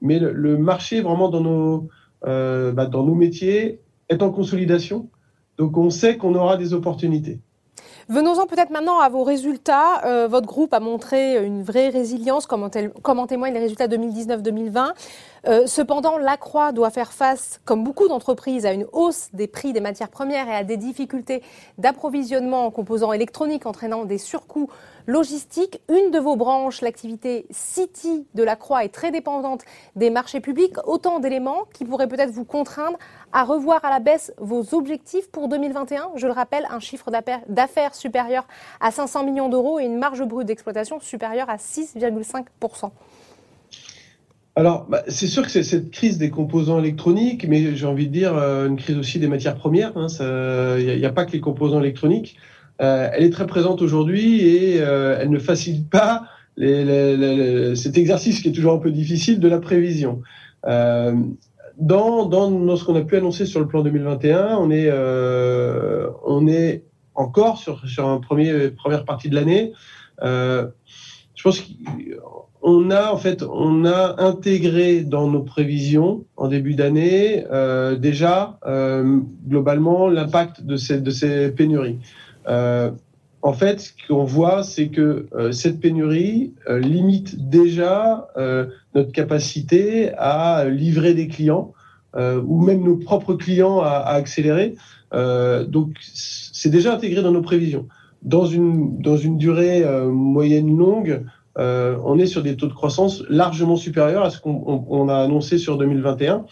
Mais 0.00 0.18
le, 0.18 0.32
le 0.32 0.56
marché, 0.56 1.00
vraiment, 1.00 1.28
dans 1.28 1.40
nos, 1.40 1.88
bah, 2.22 2.86
dans 2.86 3.04
nos 3.04 3.14
métiers, 3.14 3.80
est 4.08 4.22
en 4.22 4.30
consolidation. 4.30 5.10
Donc 5.58 5.76
on 5.76 5.90
sait 5.90 6.16
qu'on 6.16 6.34
aura 6.34 6.56
des 6.56 6.72
opportunités. 6.72 7.40
Venons-en 8.08 8.46
peut-être 8.46 8.70
maintenant 8.70 9.00
à 9.00 9.08
vos 9.08 9.24
résultats. 9.24 10.04
Euh, 10.04 10.28
votre 10.28 10.46
groupe 10.46 10.72
a 10.72 10.78
montré 10.78 11.44
une 11.44 11.64
vraie 11.64 11.88
résilience, 11.88 12.46
comme 12.46 12.62
en, 12.62 13.26
témoignent 13.26 13.54
les 13.54 13.60
résultats 13.60 13.88
2019-2020. 13.88 14.92
Euh, 15.48 15.68
cependant, 15.68 16.18
la 16.18 16.36
Croix 16.36 16.72
doit 16.72 16.90
faire 16.90 17.12
face, 17.12 17.60
comme 17.64 17.84
beaucoup 17.84 18.08
d'entreprises, 18.08 18.66
à 18.66 18.72
une 18.72 18.86
hausse 18.92 19.28
des 19.32 19.46
prix 19.46 19.72
des 19.72 19.80
matières 19.80 20.08
premières 20.08 20.48
et 20.48 20.54
à 20.56 20.64
des 20.64 20.76
difficultés 20.76 21.40
d'approvisionnement 21.78 22.66
en 22.66 22.72
composants 22.72 23.12
électroniques 23.12 23.64
entraînant 23.64 24.04
des 24.06 24.18
surcoûts 24.18 24.68
logistiques. 25.06 25.80
Une 25.88 26.10
de 26.10 26.18
vos 26.18 26.34
branches, 26.34 26.80
l'activité 26.80 27.46
City 27.50 28.26
de 28.34 28.42
la 28.42 28.56
Croix, 28.56 28.84
est 28.84 28.88
très 28.88 29.12
dépendante 29.12 29.62
des 29.94 30.10
marchés 30.10 30.40
publics. 30.40 30.74
Autant 30.84 31.20
d'éléments 31.20 31.64
qui 31.72 31.84
pourraient 31.84 32.08
peut-être 32.08 32.32
vous 32.32 32.44
contraindre 32.44 32.98
à 33.32 33.44
revoir 33.44 33.84
à 33.84 33.90
la 33.90 34.00
baisse 34.00 34.32
vos 34.38 34.74
objectifs 34.74 35.30
pour 35.30 35.46
2021. 35.46 36.10
Je 36.16 36.26
le 36.26 36.32
rappelle, 36.32 36.66
un 36.70 36.80
chiffre 36.80 37.12
d'affaires 37.46 37.94
supérieur 37.94 38.48
à 38.80 38.90
500 38.90 39.22
millions 39.22 39.48
d'euros 39.48 39.78
et 39.78 39.84
une 39.84 39.98
marge 39.98 40.24
brute 40.24 40.48
d'exploitation 40.48 40.98
supérieure 40.98 41.48
à 41.48 41.56
6,5%. 41.56 42.90
Alors, 44.56 44.86
bah, 44.88 45.02
c'est 45.08 45.26
sûr 45.26 45.42
que 45.42 45.50
c'est 45.50 45.62
cette 45.62 45.90
crise 45.90 46.18
des 46.18 46.30
composants 46.30 46.78
électroniques, 46.78 47.46
mais 47.46 47.76
j'ai 47.76 47.86
envie 47.86 48.08
de 48.08 48.12
dire 48.12 48.36
euh, 48.36 48.66
une 48.66 48.76
crise 48.76 48.96
aussi 48.96 49.18
des 49.18 49.28
matières 49.28 49.56
premières. 49.56 49.92
Il 49.94 50.22
hein, 50.22 50.76
n'y 50.78 51.04
a, 51.04 51.12
pas 51.12 51.26
que 51.26 51.32
les 51.32 51.40
composants 51.40 51.80
électroniques. 51.80 52.36
Euh, 52.80 53.08
elle 53.12 53.24
est 53.24 53.30
très 53.30 53.46
présente 53.46 53.82
aujourd'hui 53.82 54.40
et 54.40 54.80
euh, 54.80 55.18
elle 55.20 55.30
ne 55.30 55.38
facilite 55.38 55.88
pas 55.88 56.24
cet 56.58 57.98
exercice 57.98 58.40
qui 58.40 58.48
est 58.48 58.52
toujours 58.52 58.72
un 58.72 58.78
peu 58.78 58.90
difficile 58.90 59.40
de 59.40 59.48
la 59.48 59.58
prévision 59.58 60.22
dans, 61.78 62.26
dans, 62.26 62.76
ce 62.76 62.84
qu'on 62.84 62.96
a 62.96 63.02
pu 63.02 63.16
annoncer 63.16 63.46
sur 63.46 63.60
le 63.60 63.66
plan 63.66 63.82
2021, 63.82 64.56
on 64.56 64.70
est, 64.70 64.88
euh, 64.88 66.08
on 66.24 66.46
est 66.46 66.84
encore 67.14 67.58
sur, 67.58 67.86
sur 67.86 68.08
un 68.08 68.18
premier, 68.18 68.70
première 68.70 69.04
partie 69.04 69.28
de 69.28 69.34
l'année. 69.34 69.72
Je 71.36 71.42
pense 71.42 71.60
qu'on 71.60 72.90
a 72.90 73.12
en 73.12 73.16
fait, 73.18 73.42
on 73.42 73.84
a 73.84 74.20
intégré 74.22 75.02
dans 75.02 75.30
nos 75.30 75.42
prévisions 75.42 76.24
en 76.36 76.48
début 76.48 76.74
d'année 76.74 77.44
euh, 77.52 77.94
déjà 77.94 78.58
euh, 78.66 79.20
globalement 79.46 80.08
l'impact 80.08 80.64
de 80.64 80.76
ces, 80.76 81.00
de 81.00 81.10
ces 81.10 81.50
pénuries. 81.50 81.98
Euh, 82.48 82.90
en 83.42 83.52
fait, 83.52 83.80
ce 83.80 83.92
qu'on 84.08 84.24
voit, 84.24 84.64
c'est 84.64 84.88
que 84.88 85.28
euh, 85.34 85.52
cette 85.52 85.78
pénurie 85.78 86.54
euh, 86.68 86.80
limite 86.80 87.48
déjà 87.48 88.28
euh, 88.36 88.66
notre 88.94 89.12
capacité 89.12 90.10
à 90.14 90.64
livrer 90.68 91.14
des 91.14 91.28
clients 91.28 91.72
ou 92.18 92.64
même 92.64 92.82
nos 92.82 92.96
propres 92.96 93.34
clients 93.34 93.80
à, 93.80 93.88
à 93.88 94.14
accélérer. 94.14 94.74
donc 95.12 95.98
c'est 96.00 96.70
déjà 96.70 96.94
intégré 96.94 97.20
dans 97.20 97.30
nos 97.30 97.42
prévisions. 97.42 97.88
Dans 98.26 98.44
une, 98.44 99.00
dans 99.00 99.16
une 99.16 99.38
durée 99.38 99.84
moyenne 100.04 100.76
longue, 100.76 101.22
on 101.56 102.18
est 102.18 102.26
sur 102.26 102.42
des 102.42 102.56
taux 102.56 102.66
de 102.66 102.74
croissance 102.74 103.22
largement 103.28 103.76
supérieurs 103.76 104.24
à 104.24 104.30
ce 104.30 104.40
qu'on 104.40 105.08
a 105.08 105.16
annoncé 105.16 105.58
sur 105.58 105.78
2021. 105.78 106.44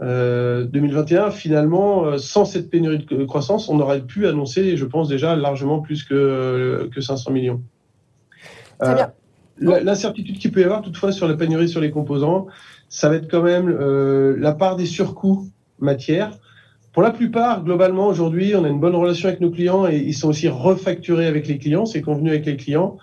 2021, 0.00 1.30
finalement, 1.30 2.16
sans 2.18 2.44
cette 2.44 2.70
pénurie 2.70 3.04
de 3.10 3.24
croissance, 3.24 3.68
on 3.68 3.78
aurait 3.78 4.00
pu 4.00 4.26
annoncer, 4.26 4.76
je 4.76 4.84
pense 4.86 5.08
déjà, 5.08 5.36
largement 5.36 5.80
plus 5.80 6.02
que, 6.02 6.88
que 6.94 7.00
500 7.00 7.30
millions. 7.30 7.60
Bien. 8.80 9.12
L'incertitude 9.60 10.38
qu'il 10.38 10.52
peut 10.52 10.60
y 10.60 10.64
avoir 10.64 10.82
toutefois 10.82 11.12
sur 11.12 11.26
la 11.26 11.34
pénurie 11.34 11.68
sur 11.68 11.80
les 11.80 11.90
composants, 11.90 12.46
ça 12.88 13.08
va 13.08 13.16
être 13.16 13.30
quand 13.30 13.42
même 13.42 13.68
euh, 13.68 14.36
la 14.38 14.52
part 14.52 14.76
des 14.76 14.86
surcoûts 14.86 15.48
matières. 15.80 16.38
Pour 16.98 17.04
la 17.04 17.12
plupart, 17.12 17.62
globalement, 17.62 18.08
aujourd'hui, 18.08 18.56
on 18.56 18.64
a 18.64 18.68
une 18.68 18.80
bonne 18.80 18.96
relation 18.96 19.28
avec 19.28 19.40
nos 19.40 19.52
clients 19.52 19.86
et 19.86 19.98
ils 19.98 20.14
sont 20.14 20.30
aussi 20.30 20.48
refacturés 20.48 21.28
avec 21.28 21.46
les 21.46 21.56
clients, 21.56 21.86
c'est 21.86 22.00
convenu 22.00 22.30
avec 22.30 22.44
les 22.44 22.56
clients. 22.56 22.98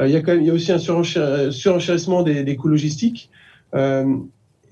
Euh, 0.00 0.08
il, 0.08 0.12
y 0.12 0.16
a 0.16 0.20
quand 0.20 0.32
même, 0.32 0.40
il 0.40 0.48
y 0.48 0.50
a 0.50 0.52
aussi 0.52 0.72
un 0.72 0.78
surenchérissement 0.80 2.24
des, 2.24 2.42
des 2.42 2.56
coûts 2.56 2.66
logistiques. 2.66 3.30
Euh, 3.76 4.16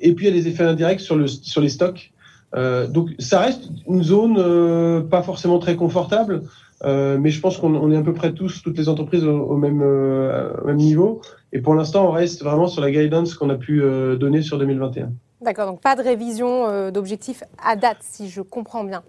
et 0.01 0.13
puis, 0.13 0.27
il 0.27 0.35
y 0.35 0.37
a 0.37 0.43
des 0.43 0.49
effets 0.49 0.65
indirects 0.65 0.99
sur, 0.99 1.15
le, 1.15 1.29
sur 1.29 1.61
les 1.61 1.69
stocks. 1.69 2.13
Euh, 2.57 2.89
donc, 2.89 3.11
ça 3.21 3.39
reste 3.39 3.71
une 3.89 4.03
zone 4.03 4.39
euh, 4.39 5.03
pas 5.03 5.23
forcément 5.23 5.61
très 5.61 5.77
confortable. 5.77 6.43
Euh, 6.85 7.17
mais 7.17 7.31
je 7.31 7.41
pense 7.41 7.59
qu'on 7.59 7.93
est 7.93 7.97
à 7.97 8.03
peu 8.03 8.13
près 8.13 8.33
tous, 8.33 8.61
toutes 8.61 8.77
les 8.77 8.89
entreprises 8.89 9.25
au, 9.25 9.57
même, 9.57 9.83
euh, 9.83 10.53
même, 10.65 10.79
niveau. 10.79 11.21
Et 11.53 11.61
pour 11.61 11.77
l'instant, 11.77 12.09
on 12.09 12.11
reste 12.11 12.43
vraiment 12.43 12.67
sur 12.67 12.83
la 12.83 12.91
guidance 12.91 13.35
qu'on 13.35 13.51
a 13.51 13.55
pu 13.55 13.85
euh, 13.85 14.17
donner 14.17 14.43
sur 14.43 14.59
2021. 14.59 15.13
D'accord, 15.45 15.67
donc 15.67 15.81
pas 15.81 15.95
de 15.95 16.03
révision 16.03 16.91
d'objectifs 16.91 17.45
à 17.63 17.77
date, 17.77 17.99
si 18.01 18.31
je 18.31 18.41
comprends 18.41 18.83
bien. 18.83 19.03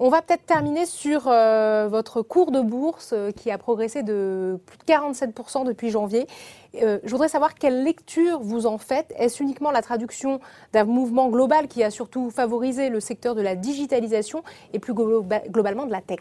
On 0.00 0.08
va 0.08 0.22
peut-être 0.22 0.46
terminer 0.46 0.86
sur 0.86 1.24
votre 1.24 2.22
cours 2.22 2.50
de 2.50 2.62
bourse 2.62 3.14
qui 3.36 3.50
a 3.50 3.58
progressé 3.58 4.02
de 4.02 4.58
plus 4.64 4.78
de 4.78 4.84
47% 4.84 5.66
depuis 5.66 5.90
janvier. 5.90 6.26
je 6.74 7.10
voudrais 7.10 7.28
savoir 7.28 7.54
quelle 7.54 7.84
lecture 7.84 8.40
vous 8.40 8.64
en 8.64 8.78
faites. 8.78 9.12
Est-ce 9.18 9.42
uniquement 9.42 9.70
la 9.70 9.82
traduction 9.82 10.40
d'un 10.72 10.84
mouvement 10.84 11.28
global 11.28 11.68
qui 11.68 11.82
a 11.82 11.90
surtout 11.90 12.30
favorisé 12.30 12.88
le 12.88 13.00
secteur 13.00 13.34
de 13.34 13.42
la 13.42 13.54
digitalisation 13.54 14.42
et 14.72 14.78
plus 14.78 14.94
globalement 14.94 15.84
de 15.84 15.92
la 15.92 16.00
tech? 16.00 16.20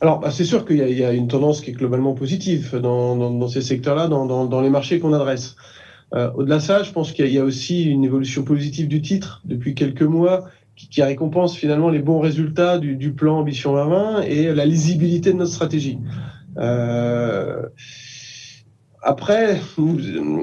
Alors, 0.00 0.20
bah, 0.20 0.30
c'est 0.30 0.44
sûr 0.44 0.64
qu'il 0.64 0.76
y, 0.76 1.04
a 1.04 1.12
une 1.12 1.26
tendance 1.26 1.60
qui 1.60 1.70
est 1.70 1.74
globalement 1.74 2.14
positive 2.14 2.76
dans, 2.76 3.48
ces 3.48 3.62
secteurs-là, 3.62 4.06
dans, 4.06 4.60
les 4.60 4.70
marchés 4.70 5.00
qu'on 5.00 5.12
adresse. 5.12 5.56
Euh, 6.14 6.30
Au-delà 6.34 6.56
de 6.56 6.62
ça, 6.62 6.82
je 6.82 6.92
pense 6.92 7.12
qu'il 7.12 7.32
y, 7.32 7.38
a 7.38 7.44
aussi 7.44 7.84
une 7.84 8.04
évolution 8.04 8.42
positive 8.42 8.88
du 8.88 9.02
titre 9.02 9.42
depuis 9.44 9.74
quelques 9.74 10.02
mois 10.02 10.46
qui, 10.74 10.88
qui 10.88 11.02
récompense 11.02 11.54
finalement 11.54 11.90
les 11.90 11.98
bons 11.98 12.20
résultats 12.20 12.78
du, 12.78 12.96
du, 12.96 13.12
plan 13.12 13.38
Ambition 13.38 13.74
2020 13.74 14.22
et 14.22 14.54
la 14.54 14.64
lisibilité 14.64 15.32
de 15.32 15.38
notre 15.38 15.52
stratégie. 15.52 15.98
Euh, 16.56 17.62
après, 19.02 19.60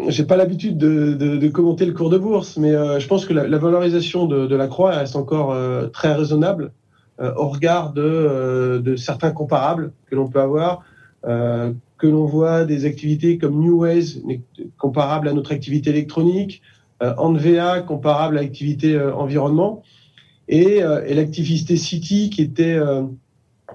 j'ai 0.08 0.24
pas 0.24 0.38
l'habitude 0.38 0.78
de, 0.78 1.14
de, 1.14 1.38
de, 1.38 1.48
commenter 1.50 1.86
le 1.86 1.94
cours 1.94 2.10
de 2.10 2.18
bourse, 2.18 2.58
mais 2.58 2.74
euh, 2.74 3.00
je 3.00 3.08
pense 3.08 3.26
que 3.26 3.34
la, 3.34 3.48
la 3.48 3.58
valorisation 3.58 4.26
de, 4.28 4.48
de, 4.48 4.56
la 4.56 4.68
croix 4.68 4.92
reste 4.92 5.16
encore 5.16 5.52
euh, 5.52 5.88
très 5.88 6.14
raisonnable 6.14 6.72
euh, 7.20 7.34
au 7.36 7.48
regard 7.48 7.94
de, 7.94 8.02
euh, 8.02 8.80
de, 8.80 8.96
certains 8.96 9.32
comparables 9.32 9.92
que 10.10 10.16
l'on 10.16 10.28
peut 10.30 10.42
avoir, 10.42 10.84
euh, 11.26 11.74
que 11.98 12.08
l'on 12.08 12.26
voit 12.26 12.66
des 12.66 12.86
activités 12.86 13.38
comme 13.38 13.60
Newways, 13.60 14.22
comparables 14.78 15.28
à 15.28 15.34
notre 15.34 15.52
activité 15.52 15.90
électronique, 15.90 16.62
Envea, 17.02 17.82
comparable 17.82 18.38
à 18.38 18.42
l'activité 18.42 19.00
environnement, 19.00 19.84
et, 20.48 20.78
et 20.80 21.14
l'activité 21.14 21.76
City 21.76 22.30
qui 22.30 22.42
était 22.42 22.80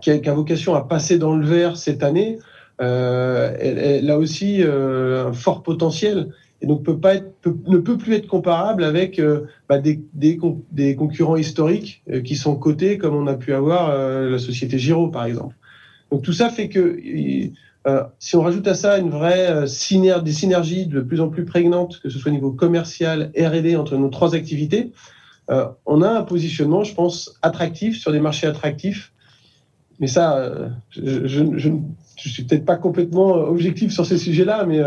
qui 0.00 0.10
a, 0.10 0.18
qui 0.18 0.28
a, 0.28 0.34
vocation 0.34 0.74
à 0.74 0.82
passer 0.82 1.18
dans 1.18 1.36
le 1.36 1.44
vert 1.44 1.76
cette 1.76 2.02
année, 2.02 2.38
euh, 2.80 3.54
elle, 3.60 3.78
elle, 3.78 4.10
a 4.10 4.18
aussi 4.18 4.62
euh, 4.62 5.28
un 5.28 5.32
fort 5.32 5.62
potentiel 5.62 6.30
et 6.62 6.66
donc 6.66 6.82
peut 6.82 6.98
pas 6.98 7.14
être, 7.16 7.32
ne 7.66 7.78
peut 7.78 7.98
plus 7.98 8.14
être 8.14 8.26
comparable 8.26 8.84
avec 8.84 9.18
euh, 9.18 9.46
bah, 9.68 9.78
des, 9.78 10.00
des, 10.14 10.38
des, 10.72 10.94
concurrents 10.94 11.36
historiques 11.36 12.02
euh, 12.10 12.20
qui 12.20 12.36
sont 12.36 12.56
cotés, 12.56 12.98
comme 12.98 13.14
on 13.14 13.26
a 13.26 13.34
pu 13.34 13.52
avoir 13.54 13.90
euh, 13.90 14.30
la 14.30 14.38
société 14.38 14.78
Giro, 14.78 15.08
par 15.08 15.24
exemple. 15.24 15.54
Donc 16.10 16.22
tout 16.22 16.32
ça 16.32 16.50
fait 16.50 16.68
que 16.68 16.98
euh, 17.86 18.04
si 18.18 18.36
on 18.36 18.42
rajoute 18.42 18.66
à 18.66 18.74
ça 18.74 18.98
une 18.98 19.10
vraie 19.10 19.66
syner 19.66 20.16
des 20.22 20.32
synergies 20.32 20.86
de 20.86 21.00
plus 21.00 21.20
en 21.20 21.28
plus 21.28 21.44
prégnantes, 21.44 22.00
que 22.02 22.10
ce 22.10 22.18
soit 22.18 22.30
au 22.30 22.34
niveau 22.34 22.52
commercial, 22.52 23.32
R&D 23.36 23.76
entre 23.76 23.96
nos 23.96 24.08
trois 24.08 24.34
activités, 24.34 24.92
on 25.84 26.00
a 26.02 26.08
un 26.08 26.22
positionnement, 26.22 26.84
je 26.84 26.94
pense, 26.94 27.36
attractif 27.42 27.98
sur 27.98 28.12
des 28.12 28.20
marchés 28.20 28.46
attractifs. 28.46 29.12
Mais 29.98 30.06
ça, 30.06 30.48
je, 30.90 31.26
je, 31.26 31.44
je, 31.56 31.70
je 32.16 32.28
suis 32.28 32.44
peut-être 32.44 32.64
pas 32.64 32.76
complètement 32.76 33.32
objectif 33.34 33.92
sur 33.92 34.06
ces 34.06 34.16
sujets-là, 34.16 34.64
mais 34.64 34.80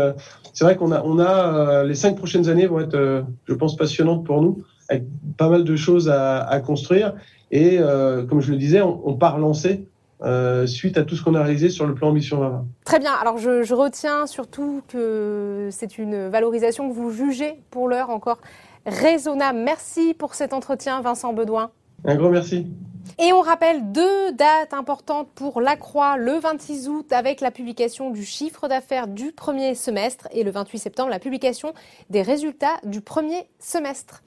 c'est 0.54 0.64
vrai 0.64 0.76
qu'on 0.76 0.92
a, 0.92 1.02
on 1.02 1.18
a 1.18 1.52
euh, 1.52 1.84
les 1.84 1.96
cinq 1.96 2.16
prochaines 2.16 2.48
années 2.48 2.66
vont 2.66 2.78
être, 2.78 2.94
euh, 2.94 3.22
je 3.46 3.54
pense, 3.54 3.76
passionnantes 3.76 4.24
pour 4.24 4.40
nous, 4.40 4.62
avec 4.88 5.02
pas 5.36 5.48
mal 5.48 5.64
de 5.64 5.76
choses 5.76 6.08
à, 6.08 6.42
à 6.42 6.60
construire. 6.60 7.14
Et 7.50 7.78
euh, 7.80 8.24
comme 8.24 8.40
je 8.40 8.52
le 8.52 8.56
disais, 8.56 8.80
on, 8.80 9.06
on 9.06 9.14
part 9.14 9.38
lancer 9.38 9.84
euh, 10.24 10.66
suite 10.66 10.98
à 10.98 11.04
tout 11.04 11.16
ce 11.16 11.22
qu'on 11.22 11.34
a 11.34 11.42
réalisé 11.42 11.68
sur 11.68 11.86
le 11.86 11.94
plan 11.94 12.08
Ambition 12.08 12.38
2020. 12.38 12.64
Très 12.84 12.98
bien. 12.98 13.12
Alors 13.12 13.38
je, 13.38 13.62
je 13.62 13.74
retiens 13.74 14.26
surtout 14.26 14.82
que 14.88 15.68
c'est 15.70 15.98
une 15.98 16.28
valorisation 16.28 16.88
que 16.88 16.94
vous 16.94 17.10
jugez 17.10 17.54
pour 17.70 17.88
l'heure 17.88 18.10
encore 18.10 18.38
raisonnable. 18.86 19.58
Merci 19.58 20.14
pour 20.14 20.34
cet 20.34 20.52
entretien, 20.52 21.00
Vincent 21.00 21.32
Bedouin. 21.32 21.70
Un 22.04 22.16
grand 22.16 22.30
merci. 22.30 22.66
Et 23.18 23.32
on 23.32 23.40
rappelle 23.40 23.92
deux 23.92 24.32
dates 24.32 24.74
importantes 24.74 25.28
pour 25.34 25.60
la 25.60 25.76
Croix, 25.76 26.16
le 26.16 26.38
26 26.38 26.88
août 26.88 27.12
avec 27.12 27.40
la 27.40 27.50
publication 27.50 28.10
du 28.10 28.24
chiffre 28.24 28.66
d'affaires 28.66 29.08
du 29.08 29.32
premier 29.32 29.74
semestre 29.74 30.26
et 30.32 30.42
le 30.42 30.50
28 30.50 30.78
septembre 30.78 31.10
la 31.10 31.18
publication 31.18 31.74
des 32.10 32.22
résultats 32.22 32.76
du 32.84 33.00
premier 33.00 33.46
semestre. 33.58 34.22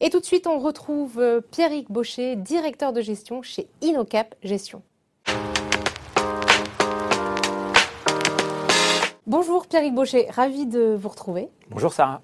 Et 0.00 0.08
tout 0.08 0.20
de 0.20 0.24
suite, 0.24 0.46
on 0.46 0.58
retrouve 0.58 1.20
euh, 1.20 1.40
Pierrick 1.42 1.90
Baucher, 1.90 2.34
directeur 2.36 2.92
de 2.94 3.02
gestion 3.02 3.42
chez 3.42 3.68
Inocap 3.82 4.34
Gestion. 4.42 4.82
Bonjour 9.30 9.68
Pierrick 9.68 9.94
Baucher, 9.94 10.26
ravi 10.28 10.66
de 10.66 10.98
vous 11.00 11.08
retrouver. 11.08 11.50
Bonjour 11.70 11.92
Sarah. 11.92 12.20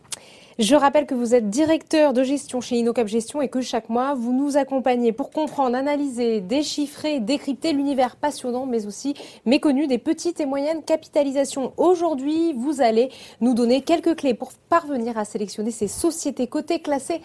Je 0.59 0.75
rappelle 0.75 1.07
que 1.07 1.15
vous 1.15 1.37
êtes 1.37 1.49
directeur 1.49 2.13
de 2.13 2.25
gestion 2.25 2.61
chez 2.61 2.79
Inocap 2.79 3.07
Gestion 3.07 3.41
et 3.41 3.49
que 3.49 3.61
chaque 3.61 3.89
mois, 3.91 4.15
vous 4.15 4.33
nous 4.33 4.57
accompagnez 4.57 5.13
pour 5.13 5.31
comprendre, 5.31 5.77
analyser, 5.77 6.41
déchiffrer, 6.41 7.21
décrypter 7.21 7.73
l'univers 7.73 8.17
passionnant, 8.17 8.67
mais 8.67 8.89
aussi 8.89 9.15
méconnu 9.45 9.87
des 9.87 9.99
petites 9.99 10.41
et 10.41 10.47
moyennes 10.47 10.83
capitalisations. 10.83 11.73
Aujourd'hui, 11.77 12.55
vous 12.55 12.81
allez 12.81 13.11
nous 13.41 13.55
donner 13.55 13.83
quelques 13.83 14.17
clés 14.17 14.35
pour 14.35 14.51
parvenir 14.69 15.17
à 15.17 15.25
sélectionner 15.25 15.71
ces 15.71 15.87
sociétés 15.87 16.49
cotées 16.49 16.81
classées 16.81 17.21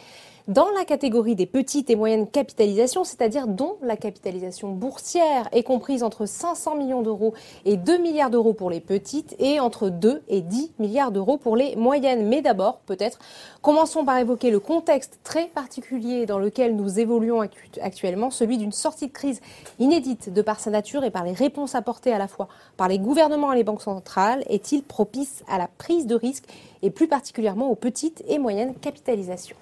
dans 0.48 0.70
la 0.72 0.86
catégorie 0.86 1.36
des 1.36 1.46
petites 1.46 1.90
et 1.90 1.96
moyennes 1.96 2.28
capitalisations, 2.28 3.04
c'est-à-dire 3.04 3.48
dont 3.48 3.78
la 3.82 3.96
capitalisation 3.96 4.70
boursière 4.70 5.48
est 5.52 5.64
comprise 5.64 6.04
entre 6.04 6.26
500 6.26 6.76
millions 6.76 7.02
d'euros 7.02 7.34
et 7.66 7.78
2 7.78 7.98
milliards 7.98 8.30
d'euros 8.30 8.54
pour 8.54 8.70
les 8.70 8.80
petites 8.80 9.36
et 9.40 9.60
entre 9.60 9.90
2 9.90 10.24
et 10.28 10.42
10 10.42 10.74
milliards 10.80 11.12
d'euros 11.12 11.38
pour 11.38 11.56
les 11.56 11.76
moyennes. 11.76 12.28
Mais 12.28 12.42
d'abord, 12.42 12.80
peut-être, 12.86 13.20
commençons 13.62 14.06
par 14.06 14.18
évoquer 14.18 14.52
le 14.52 14.60
contexte 14.60 15.20
très 15.24 15.48
particulier 15.48 16.26
dans 16.26 16.40
lequel 16.40 16.76
nous 16.76 17.00
évoluons 17.00 17.42
actuellement, 17.82 18.32
celui 18.32 18.58
d'une 18.58 18.72
sortie 18.72 19.08
de 19.08 19.14
crise 19.14 19.42
inédite 19.80 20.34
de 20.34 20.42
par 20.42 20.60
sa 20.60 20.72
nature 20.72 21.04
et 21.04 21.12
par 21.12 21.24
les 21.24 21.34
réponses 21.34 21.76
apportées 21.76 22.14
à 22.14 22.18
la 22.18 22.28
fois 22.28 22.48
par 22.78 22.88
les 22.88 23.00
gouvernements 23.00 23.54
et 23.54 23.58
les 23.58 23.64
banques 23.64 23.82
centrales. 23.82 24.44
Est-il 24.50 24.84
propice 24.84 25.44
à 25.48 25.58
la 25.58 25.68
prise 25.68 26.08
de 26.08 26.16
risque 26.16 26.46
et 26.82 26.90
plus 26.90 27.08
particulièrement 27.08 27.70
aux 27.70 27.76
petites 27.76 28.24
et 28.28 28.40
moyennes 28.40 28.74
capitalisations? 28.76 29.56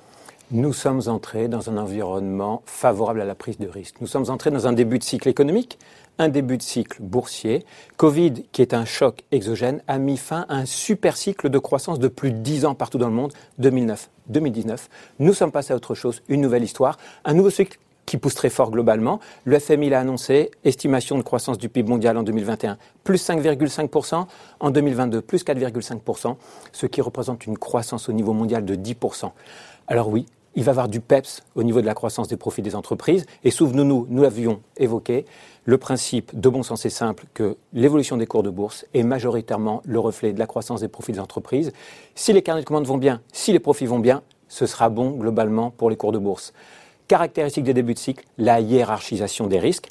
Nous 0.51 0.73
sommes 0.73 1.01
entrés 1.07 1.47
dans 1.47 1.69
un 1.69 1.77
environnement 1.77 2.63
favorable 2.65 3.21
à 3.21 3.25
la 3.25 3.35
prise 3.35 3.59
de 3.59 3.67
risque. 3.67 4.01
Nous 4.01 4.07
sommes 4.07 4.29
entrés 4.29 4.49
dans 4.49 4.65
un 4.65 4.73
début 4.73 4.97
de 4.97 5.03
cycle 5.03 5.29
économique, 5.29 5.77
un 6.17 6.27
début 6.27 6.57
de 6.57 6.63
cycle 6.63 7.01
boursier. 7.01 7.65
Covid, 7.97 8.45
qui 8.51 8.63
est 8.63 8.73
un 8.73 8.85
choc 8.85 9.23
exogène, 9.31 9.83
a 9.87 9.99
mis 9.99 10.17
fin 10.17 10.45
à 10.49 10.55
un 10.55 10.65
super 10.65 11.17
cycle 11.17 11.49
de 11.49 11.59
croissance 11.59 11.99
de 11.99 12.07
plus 12.07 12.31
de 12.31 12.37
10 12.37 12.65
ans 12.65 12.73
partout 12.73 12.97
dans 12.97 13.09
le 13.09 13.13
monde, 13.13 13.33
2009, 13.59 14.09
2019. 14.29 14.89
Nous 15.19 15.33
sommes 15.33 15.51
passés 15.51 15.73
à 15.73 15.75
autre 15.75 15.93
chose, 15.93 16.23
une 16.29 16.41
nouvelle 16.41 16.63
histoire, 16.63 16.97
un 17.25 17.35
nouveau 17.35 17.51
cycle 17.51 17.77
qui 18.07 18.17
pousse 18.17 18.33
très 18.33 18.49
fort 18.49 18.71
globalement. 18.71 19.19
Le 19.45 19.59
FMI 19.59 19.89
l'a 19.89 19.99
annoncé, 19.99 20.49
estimation 20.63 21.15
de 21.15 21.21
croissance 21.21 21.59
du 21.59 21.69
PIB 21.69 21.87
mondial 21.87 22.17
en 22.17 22.23
2021, 22.23 22.79
plus 23.03 23.23
5,5%, 23.23 24.25
en 24.59 24.71
2022, 24.71 25.21
plus 25.21 25.45
4,5%, 25.45 26.37
ce 26.71 26.85
qui 26.87 27.01
représente 27.01 27.45
une 27.45 27.55
croissance 27.59 28.09
au 28.09 28.13
niveau 28.13 28.33
mondial 28.33 28.65
de 28.65 28.75
10%. 28.75 29.29
Alors 29.87 30.09
oui, 30.09 30.25
il 30.55 30.63
va 30.63 30.69
y 30.69 30.73
avoir 30.73 30.87
du 30.87 30.99
PEPS 30.99 31.43
au 31.55 31.63
niveau 31.63 31.81
de 31.81 31.85
la 31.85 31.93
croissance 31.93 32.27
des 32.27 32.37
profits 32.37 32.61
des 32.61 32.75
entreprises. 32.75 33.25
Et 33.43 33.51
souvenons-nous, 33.51 34.07
nous 34.09 34.21
l'avions 34.21 34.61
évoqué, 34.77 35.25
le 35.65 35.77
principe 35.77 36.37
de 36.39 36.49
bon 36.49 36.63
sens 36.63 36.85
est 36.85 36.89
simple 36.89 37.25
que 37.33 37.57
l'évolution 37.73 38.17
des 38.17 38.25
cours 38.25 38.43
de 38.43 38.49
bourse 38.49 38.85
est 38.93 39.03
majoritairement 39.03 39.81
le 39.85 39.99
reflet 39.99 40.33
de 40.33 40.39
la 40.39 40.47
croissance 40.47 40.81
des 40.81 40.87
profits 40.87 41.11
des 41.11 41.19
entreprises. 41.19 41.71
Si 42.15 42.33
les 42.33 42.41
carnets 42.41 42.61
de 42.61 42.65
commandes 42.65 42.87
vont 42.87 42.97
bien, 42.97 43.21
si 43.31 43.51
les 43.51 43.59
profits 43.59 43.85
vont 43.85 43.99
bien, 43.99 44.23
ce 44.47 44.65
sera 44.65 44.89
bon 44.89 45.11
globalement 45.11 45.69
pour 45.69 45.89
les 45.89 45.95
cours 45.95 46.11
de 46.11 46.17
bourse. 46.17 46.53
Caractéristique 47.07 47.63
des 47.63 47.73
débuts 47.73 47.93
de 47.93 47.99
cycle, 47.99 48.25
la 48.37 48.59
hiérarchisation 48.59 49.47
des 49.47 49.59
risques. 49.59 49.89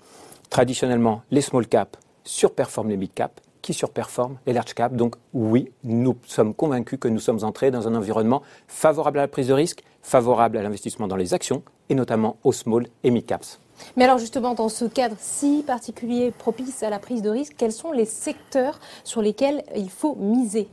Traditionnellement, 0.51 1.23
les 1.31 1.43
small 1.43 1.67
cap 1.67 1.97
surperforment 2.25 2.91
les 2.91 2.97
mid 2.97 3.13
cap, 3.15 3.41
qui 3.63 3.75
surperforment 3.75 4.39
les 4.47 4.53
large 4.53 4.75
cap. 4.75 4.95
Donc 4.95 5.17
oui, 5.35 5.71
nous 5.85 6.17
sommes 6.27 6.55
convaincus 6.55 6.99
que 6.99 7.09
nous 7.09 7.19
sommes 7.19 7.45
entrés 7.45 7.71
dans 7.71 7.87
un 7.87 7.95
environnement 7.95 8.43
favorable 8.67 9.19
à 9.19 9.23
la 9.23 9.29
prise 9.29 9.49
de 9.49 9.53
risque, 9.53 9.83
favorable 10.03 10.57
à 10.57 10.63
l'investissement 10.63 11.09
dans 11.09 11.17
les 11.17 11.35
actions, 11.35 11.63
et 11.89 11.95
notamment 11.95 12.37
aux 12.45 12.53
small 12.53 12.87
et 13.05 13.11
mid 13.11 13.27
caps. 13.27 13.61
Mais 13.97 14.05
alors 14.05 14.19
justement, 14.19 14.55
dans 14.55 14.69
ce 14.69 14.85
cadre 14.85 15.17
si 15.19 15.63
particulier 15.67 16.33
propice 16.37 16.83
à 16.83 16.91
la 16.91 16.99
prise 16.99 17.23
de 17.23 17.31
risque, 17.31 17.55
quels 17.57 17.73
sont 17.73 17.93
les 17.93 18.05
secteurs 18.05 18.81
sur 19.05 19.23
lesquels 19.23 19.63
il 19.77 19.91
faut 19.91 20.17
miser? 20.17 20.69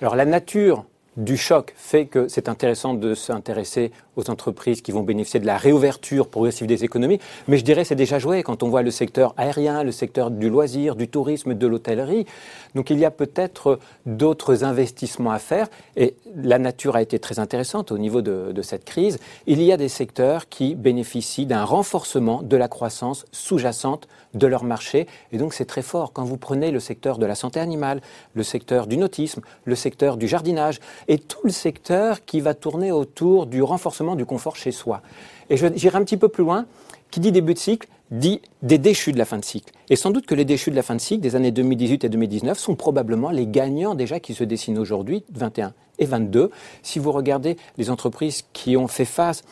Alors 0.00 0.16
la 0.16 0.24
nature 0.24 0.84
du 1.16 1.36
choc 1.36 1.74
fait 1.76 2.06
que 2.06 2.26
c'est 2.28 2.48
intéressant 2.48 2.94
de 2.94 3.14
s'intéresser 3.14 3.92
aux 4.16 4.30
entreprises 4.30 4.82
qui 4.82 4.92
vont 4.92 5.02
bénéficier 5.02 5.40
de 5.40 5.46
la 5.46 5.56
réouverture 5.56 6.28
progressive 6.28 6.66
des 6.66 6.84
économies. 6.84 7.18
Mais 7.48 7.56
je 7.56 7.64
dirais 7.64 7.84
c'est 7.84 7.94
déjà 7.94 8.18
joué 8.18 8.42
quand 8.42 8.62
on 8.62 8.68
voit 8.68 8.82
le 8.82 8.90
secteur 8.90 9.34
aérien, 9.36 9.82
le 9.82 9.92
secteur 9.92 10.30
du 10.30 10.50
loisir, 10.50 10.96
du 10.96 11.08
tourisme, 11.08 11.54
de 11.54 11.66
l'hôtellerie. 11.66 12.26
Donc 12.74 12.90
il 12.90 12.98
y 12.98 13.04
a 13.04 13.10
peut-être 13.10 13.78
d'autres 14.06 14.64
investissements 14.64 15.32
à 15.32 15.38
faire. 15.38 15.68
Et 15.96 16.14
la 16.34 16.58
nature 16.58 16.96
a 16.96 17.02
été 17.02 17.18
très 17.18 17.38
intéressante 17.38 17.92
au 17.92 17.98
niveau 17.98 18.22
de, 18.22 18.52
de 18.52 18.62
cette 18.62 18.84
crise. 18.84 19.18
Il 19.46 19.62
y 19.62 19.72
a 19.72 19.76
des 19.76 19.88
secteurs 19.88 20.48
qui 20.48 20.74
bénéficient 20.74 21.46
d'un 21.46 21.64
renforcement 21.64 22.42
de 22.42 22.56
la 22.56 22.68
croissance 22.68 23.24
sous-jacente 23.32 24.08
de 24.34 24.46
leur 24.46 24.64
marché. 24.64 25.06
Et 25.30 25.38
donc 25.38 25.52
c'est 25.52 25.64
très 25.64 25.82
fort. 25.82 26.12
Quand 26.12 26.24
vous 26.24 26.38
prenez 26.38 26.70
le 26.70 26.80
secteur 26.80 27.18
de 27.18 27.26
la 27.26 27.34
santé 27.34 27.60
animale, 27.60 28.00
le 28.34 28.42
secteur 28.42 28.86
du 28.86 28.96
nautisme, 28.96 29.42
le 29.64 29.74
secteur 29.74 30.16
du 30.16 30.26
jardinage 30.26 30.80
et 31.08 31.18
tout 31.18 31.40
le 31.44 31.50
secteur 31.50 32.24
qui 32.24 32.40
va 32.40 32.54
tourner 32.54 32.92
autour 32.92 33.46
du 33.46 33.62
renforcement 33.62 34.01
du 34.16 34.24
confort 34.24 34.56
chez 34.56 34.72
soi. 34.72 35.02
Et 35.50 35.56
j'irai 35.56 35.98
un 35.98 36.04
petit 36.04 36.16
peu 36.16 36.28
plus 36.28 36.44
loin. 36.44 36.66
Qui 37.10 37.20
dit 37.20 37.30
début 37.30 37.52
de 37.52 37.58
cycle 37.58 37.88
dit 38.10 38.40
des 38.62 38.78
déchus 38.78 39.12
de 39.12 39.18
la 39.18 39.26
fin 39.26 39.38
de 39.38 39.44
cycle. 39.44 39.72
Et 39.90 39.96
sans 39.96 40.10
doute 40.10 40.26
que 40.26 40.34
les 40.34 40.46
déchus 40.46 40.70
de 40.70 40.76
la 40.76 40.82
fin 40.82 40.94
de 40.94 41.00
cycle 41.00 41.20
des 41.20 41.36
années 41.36 41.50
2018 41.50 42.04
et 42.04 42.08
2019 42.08 42.58
sont 42.58 42.74
probablement 42.74 43.30
les 43.30 43.46
gagnants 43.46 43.94
déjà 43.94 44.18
qui 44.18 44.32
se 44.32 44.44
dessinent 44.44 44.78
aujourd'hui, 44.78 45.24
21 45.32 45.74
et 45.98 46.06
22. 46.06 46.50
Si 46.82 46.98
vous 46.98 47.12
regardez 47.12 47.56
les 47.76 47.90
entreprises 47.90 48.44
qui 48.54 48.76
ont 48.78 48.88
fait 48.88 49.04
face 49.04 49.44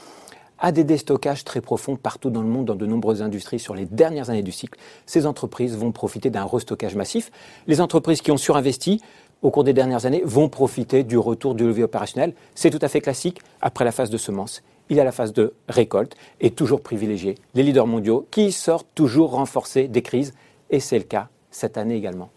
à 0.59 0.73
des 0.73 0.85
déstockages 0.85 1.45
très 1.45 1.61
profonds 1.61 1.97
partout 1.97 2.31
dans 2.31 2.43
le 2.43 2.49
monde, 2.49 2.67
dans 2.67 2.75
de 2.75 2.87
nombreuses 2.87 3.23
industries 3.23 3.59
sur 3.59 3.75
les 3.75 3.87
dernières 3.87 4.31
années 4.31 4.43
du 4.43 4.53
cycle, 4.53 4.79
ces 5.07 5.27
entreprises 5.27 5.77
vont 5.77 5.91
profiter 5.93 6.31
d'un 6.31 6.45
restockage 6.45 6.95
massif. 6.95 7.31
Les 7.67 7.81
entreprises 7.81 8.21
qui 8.21 8.31
ont 8.31 8.37
surinvesti 8.37 9.01
au 9.43 9.51
cours 9.51 9.65
des 9.65 9.73
dernières 9.73 10.07
années, 10.07 10.23
vont 10.25 10.49
profiter 10.49 11.03
du 11.03 11.19
retour 11.19 11.55
du 11.55 11.65
levier 11.65 11.85
opérationnel. 11.85 12.35
C'est 12.55 12.71
tout 12.71 12.79
à 12.83 12.89
fait 12.89 13.01
classique. 13.01 13.41
Après 13.61 13.85
la 13.85 13.93
phase 13.93 14.11
de 14.11 14.19
semence, 14.19 14.63
il 14.89 14.97
y 14.97 15.01
a 15.01 15.05
la 15.05 15.13
phase 15.13 15.33
de 15.33 15.55
récolte 15.69 16.17
et 16.41 16.51
toujours 16.51 16.83
privilégier 16.83 17.37
les 17.55 17.63
leaders 17.63 17.87
mondiaux 17.87 18.27
qui 18.31 18.53
sortent 18.53 18.89
toujours 18.95 19.31
renforcés 19.31 19.89
des 19.89 20.03
crises. 20.03 20.35
Et 20.71 20.81
c'est 20.81 20.99
le 20.99 21.05
cas 21.05 21.29
cette 21.51 21.79
année 21.79 21.97
également. 21.97 22.31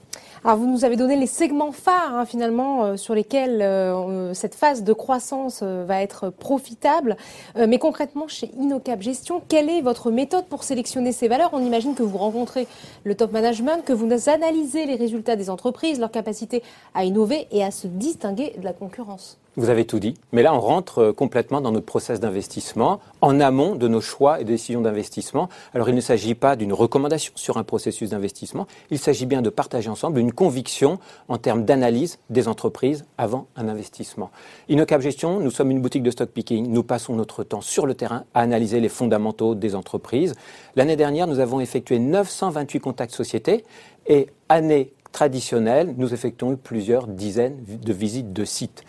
Alors 0.46 0.58
vous 0.58 0.68
nous 0.68 0.84
avez 0.84 0.98
donné 0.98 1.16
les 1.16 1.28
segments 1.28 1.72
phares 1.72 2.16
hein, 2.16 2.26
finalement 2.26 2.84
euh, 2.84 2.98
sur 2.98 3.16
lesquels 3.16 3.62
euh, 3.62 3.94
euh, 3.94 4.34
cette 4.34 4.56
phase 4.56 4.84
de 4.84 4.92
croissance 4.92 5.64
va 5.64 6.02
être 6.02 6.30
profitable. 6.32 7.16
mais 7.56 7.80
concrètement 7.80 8.28
chez 8.28 8.52
InnoCap 8.60 9.02
Gestion, 9.02 9.42
quelle 9.48 9.70
est 9.70 9.82
votre 9.82 10.12
méthode 10.12 10.46
pour 10.46 10.64
sélectionner 10.64 11.14
ces 11.14 11.30
valeurs? 11.30 11.52
On 11.54 11.64
imagine 11.64 11.96
que 11.96 12.04
vous 12.04 12.18
rencontrez 12.18 12.68
le 13.06 13.16
top 13.16 13.32
management, 13.32 13.86
que 13.86 13.94
vous 13.94 14.08
analysez 14.30 14.86
les 14.86 14.96
résultats 14.96 15.36
des 15.36 15.50
entreprises, 15.50 16.00
leur 16.00 16.12
capacité 16.12 16.62
à 16.94 17.06
innover 17.06 17.48
et 17.52 17.64
à 17.64 17.72
se 17.72 17.88
distinguer 17.88 18.54
de 18.58 18.64
la 18.64 18.74
concurrence. 18.74 19.43
Vous 19.56 19.70
avez 19.70 19.86
tout 19.86 20.00
dit. 20.00 20.16
Mais 20.32 20.42
là, 20.42 20.56
on 20.56 20.60
rentre 20.60 21.00
euh, 21.00 21.14
complètement 21.14 21.62
dans 21.62 21.72
notre 21.72 21.86
process 21.86 22.20
d'investissement, 22.20 23.00
en 23.22 23.40
amont 23.40 23.76
de 23.76 23.88
nos 23.88 24.02
choix 24.02 24.42
et 24.42 24.44
décisions 24.46 24.82
d'investissement. 24.82 25.48
Alors, 25.76 25.90
il 25.90 25.96
ne 25.96 26.02
s'agit 26.02 26.34
pas 26.34 26.56
d'une 26.56 26.74
recommandation 26.74 27.32
sur 27.36 27.58
un 27.58 27.64
processus 27.64 28.10
d'investissement. 28.10 28.66
Il 28.90 28.98
s'agit 28.98 29.28
bien 29.28 29.44
de 29.44 29.52
partager 29.52 29.90
ensemble 29.90 30.20
une 30.20 30.32
conviction 30.32 30.98
en 31.28 31.38
termes 31.38 31.66
d'analyse 31.66 32.18
des 32.32 32.48
entreprises 32.48 33.06
avant 33.20 33.46
un 33.56 33.68
investissement. 33.68 34.32
InnoCap 34.70 35.02
Gestion, 35.02 35.40
nous 35.40 35.52
sommes 35.52 35.70
une 35.70 35.82
boutique 35.82 36.04
de 36.04 36.10
stock 36.10 36.30
picking. 36.30 36.72
Nous 36.72 36.84
passons 36.84 37.16
notre 37.16 37.44
temps 37.44 37.62
sur 37.62 37.86
le 37.86 37.94
terrain 37.94 38.24
à 38.34 38.42
analyser 38.42 38.80
les 38.80 38.90
fondamentaux 38.90 39.54
des 39.54 39.76
entreprises. 39.76 40.34
L'année 40.76 40.96
dernière, 40.96 41.28
nous 41.28 41.40
avons 41.40 41.60
effectué 41.60 42.00
928 42.00 42.80
contacts 42.80 43.14
sociétés 43.14 43.64
et 44.08 44.28
année 44.50 44.94
traditionnelle, 45.12 45.94
nous 45.98 46.14
effectuons 46.14 46.58
plusieurs 46.58 47.08
dizaines 47.08 47.64
de 47.68 47.94
visites 47.94 48.34
de 48.34 48.44
sites. 48.44 48.84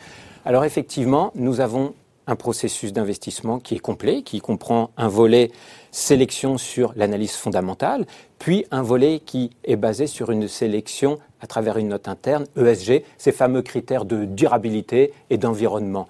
Alors 0.44 0.64
effectivement, 0.64 1.32
nous 1.34 1.60
avons 1.60 1.94
un 2.26 2.36
processus 2.36 2.92
d'investissement 2.92 3.58
qui 3.58 3.74
est 3.74 3.80
complet, 3.80 4.22
qui 4.22 4.40
comprend 4.40 4.90
un 4.96 5.08
volet 5.08 5.50
sélection 5.90 6.58
sur 6.58 6.92
l'analyse 6.96 7.32
fondamentale, 7.32 8.06
puis 8.38 8.66
un 8.70 8.82
volet 8.82 9.20
qui 9.24 9.50
est 9.64 9.76
basé 9.76 10.06
sur 10.06 10.30
une 10.30 10.48
sélection 10.48 11.18
à 11.40 11.46
travers 11.46 11.78
une 11.78 11.88
note 11.88 12.08
interne, 12.08 12.44
ESG, 12.56 13.04
ces 13.16 13.32
fameux 13.32 13.62
critères 13.62 14.04
de 14.04 14.24
durabilité 14.26 15.12
et 15.30 15.38
d'environnement. 15.38 16.08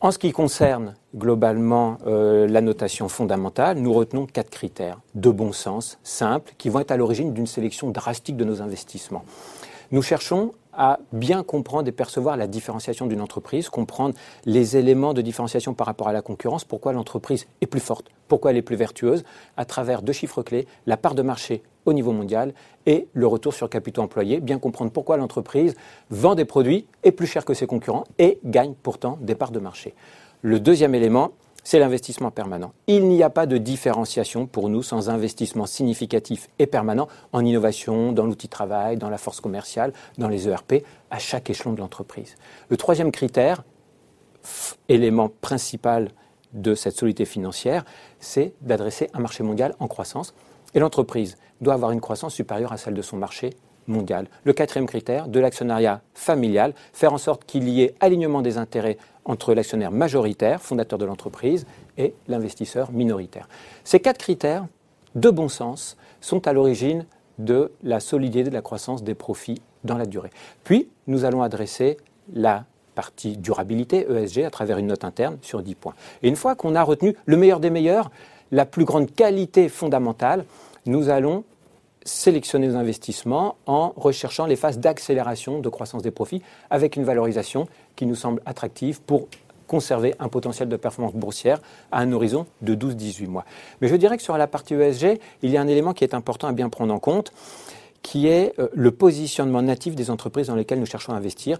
En 0.00 0.10
ce 0.10 0.18
qui 0.18 0.32
concerne 0.32 0.94
globalement 1.16 1.98
euh, 2.06 2.46
la 2.46 2.60
notation 2.60 3.08
fondamentale, 3.08 3.78
nous 3.78 3.92
retenons 3.92 4.26
quatre 4.26 4.50
critères 4.50 5.00
de 5.14 5.30
bon 5.30 5.52
sens, 5.52 5.98
simples, 6.02 6.52
qui 6.58 6.68
vont 6.68 6.80
être 6.80 6.90
à 6.90 6.96
l'origine 6.96 7.32
d'une 7.32 7.46
sélection 7.46 7.90
drastique 7.90 8.36
de 8.36 8.44
nos 8.44 8.60
investissements. 8.60 9.24
Nous 9.94 10.02
cherchons 10.02 10.54
à 10.72 10.98
bien 11.12 11.44
comprendre 11.44 11.86
et 11.86 11.92
percevoir 11.92 12.36
la 12.36 12.48
différenciation 12.48 13.06
d'une 13.06 13.20
entreprise, 13.20 13.68
comprendre 13.68 14.16
les 14.44 14.76
éléments 14.76 15.14
de 15.14 15.22
différenciation 15.22 15.72
par 15.72 15.86
rapport 15.86 16.08
à 16.08 16.12
la 16.12 16.20
concurrence, 16.20 16.64
pourquoi 16.64 16.92
l'entreprise 16.92 17.46
est 17.60 17.68
plus 17.68 17.78
forte, 17.78 18.10
pourquoi 18.26 18.50
elle 18.50 18.56
est 18.56 18.62
plus 18.62 18.74
vertueuse, 18.74 19.22
à 19.56 19.64
travers 19.64 20.02
deux 20.02 20.12
chiffres 20.12 20.42
clés, 20.42 20.66
la 20.86 20.96
part 20.96 21.14
de 21.14 21.22
marché 21.22 21.62
au 21.84 21.92
niveau 21.92 22.10
mondial 22.10 22.54
et 22.86 23.06
le 23.12 23.28
retour 23.28 23.54
sur 23.54 23.70
capitaux 23.70 24.02
employés, 24.02 24.40
bien 24.40 24.58
comprendre 24.58 24.90
pourquoi 24.90 25.16
l'entreprise 25.16 25.76
vend 26.10 26.34
des 26.34 26.44
produits, 26.44 26.88
est 27.04 27.12
plus 27.12 27.28
cher 27.28 27.44
que 27.44 27.54
ses 27.54 27.68
concurrents 27.68 28.02
et 28.18 28.40
gagne 28.44 28.74
pourtant 28.82 29.16
des 29.20 29.36
parts 29.36 29.52
de 29.52 29.60
marché. 29.60 29.94
Le 30.42 30.58
deuxième 30.58 30.96
élément, 30.96 31.30
c'est 31.64 31.78
l'investissement 31.78 32.30
permanent. 32.30 32.72
Il 32.86 33.08
n'y 33.08 33.22
a 33.22 33.30
pas 33.30 33.46
de 33.46 33.56
différenciation 33.56 34.46
pour 34.46 34.68
nous 34.68 34.82
sans 34.82 35.08
investissement 35.08 35.66
significatif 35.66 36.48
et 36.58 36.66
permanent 36.66 37.08
en 37.32 37.44
innovation, 37.44 38.12
dans 38.12 38.26
l'outil 38.26 38.46
de 38.46 38.52
travail, 38.52 38.96
dans 38.98 39.10
la 39.10 39.18
force 39.18 39.40
commerciale, 39.40 39.92
dans 40.18 40.28
les 40.28 40.46
ERP, 40.46 40.84
à 41.10 41.18
chaque 41.18 41.50
échelon 41.50 41.72
de 41.72 41.80
l'entreprise. 41.80 42.36
Le 42.68 42.76
troisième 42.76 43.10
critère, 43.10 43.64
élément 44.88 45.30
principal 45.40 46.10
de 46.52 46.74
cette 46.74 46.96
solidité 46.96 47.24
financière, 47.24 47.84
c'est 48.20 48.52
d'adresser 48.60 49.08
un 49.14 49.20
marché 49.20 49.42
mondial 49.42 49.74
en 49.80 49.88
croissance. 49.88 50.34
Et 50.74 50.78
l'entreprise 50.78 51.36
doit 51.60 51.74
avoir 51.74 51.90
une 51.90 52.00
croissance 52.00 52.34
supérieure 52.34 52.72
à 52.72 52.76
celle 52.76 52.94
de 52.94 53.02
son 53.02 53.16
marché 53.16 53.50
mondial. 53.86 54.28
Le 54.44 54.52
quatrième 54.52 54.86
critère, 54.86 55.28
de 55.28 55.40
l'actionnariat 55.40 56.00
familial, 56.14 56.74
faire 56.92 57.12
en 57.12 57.18
sorte 57.18 57.44
qu'il 57.44 57.68
y 57.68 57.82
ait 57.82 57.94
alignement 58.00 58.42
des 58.42 58.58
intérêts 58.58 58.98
entre 59.24 59.54
l'actionnaire 59.54 59.90
majoritaire, 59.90 60.60
fondateur 60.60 60.98
de 60.98 61.04
l'entreprise, 61.04 61.66
et 61.96 62.14
l'investisseur 62.28 62.92
minoritaire. 62.92 63.48
Ces 63.84 64.00
quatre 64.00 64.18
critères, 64.18 64.66
de 65.14 65.30
bon 65.30 65.48
sens, 65.48 65.96
sont 66.20 66.46
à 66.46 66.52
l'origine 66.52 67.06
de 67.38 67.72
la 67.82 68.00
solidité 68.00 68.44
de 68.50 68.54
la 68.54 68.62
croissance 68.62 69.02
des 69.02 69.14
profits 69.14 69.60
dans 69.84 69.96
la 69.96 70.06
durée. 70.06 70.30
Puis, 70.62 70.88
nous 71.06 71.24
allons 71.24 71.42
adresser 71.42 71.96
la 72.32 72.64
partie 72.94 73.36
durabilité, 73.36 74.06
ESG, 74.08 74.44
à 74.44 74.50
travers 74.50 74.78
une 74.78 74.86
note 74.86 75.04
interne 75.04 75.38
sur 75.42 75.62
10 75.62 75.74
points. 75.74 75.94
Et 76.22 76.28
une 76.28 76.36
fois 76.36 76.54
qu'on 76.54 76.74
a 76.74 76.82
retenu 76.82 77.16
le 77.26 77.36
meilleur 77.36 77.60
des 77.60 77.70
meilleurs, 77.70 78.10
la 78.52 78.66
plus 78.66 78.84
grande 78.84 79.12
qualité 79.12 79.68
fondamentale, 79.68 80.44
nous 80.86 81.08
allons 81.08 81.44
sélectionner 82.04 82.68
nos 82.68 82.76
investissements 82.76 83.56
en 83.66 83.92
recherchant 83.96 84.46
les 84.46 84.56
phases 84.56 84.78
d'accélération 84.78 85.60
de 85.60 85.68
croissance 85.68 86.02
des 86.02 86.10
profits 86.10 86.42
avec 86.70 86.96
une 86.96 87.04
valorisation 87.04 87.66
qui 87.96 88.06
nous 88.06 88.14
semble 88.14 88.42
attractive 88.46 89.00
pour 89.00 89.28
conserver 89.66 90.14
un 90.18 90.28
potentiel 90.28 90.68
de 90.68 90.76
performance 90.76 91.14
boursière 91.14 91.60
à 91.90 92.00
un 92.00 92.12
horizon 92.12 92.46
de 92.60 92.74
12-18 92.74 93.26
mois. 93.28 93.44
Mais 93.80 93.88
je 93.88 93.96
dirais 93.96 94.16
que 94.16 94.22
sur 94.22 94.36
la 94.36 94.46
partie 94.46 94.74
ESG, 94.74 95.18
il 95.42 95.50
y 95.50 95.56
a 95.56 95.60
un 95.60 95.68
élément 95.68 95.94
qui 95.94 96.04
est 96.04 96.14
important 96.14 96.48
à 96.48 96.52
bien 96.52 96.68
prendre 96.68 96.92
en 96.92 96.98
compte 96.98 97.32
qui 98.04 98.28
est 98.28 98.52
euh, 98.60 98.68
le 98.74 98.90
positionnement 98.90 99.62
natif 99.62 99.94
des 99.96 100.10
entreprises 100.10 100.48
dans 100.48 100.54
lesquelles 100.54 100.78
nous 100.78 100.86
cherchons 100.86 101.14
à 101.14 101.16
investir. 101.16 101.58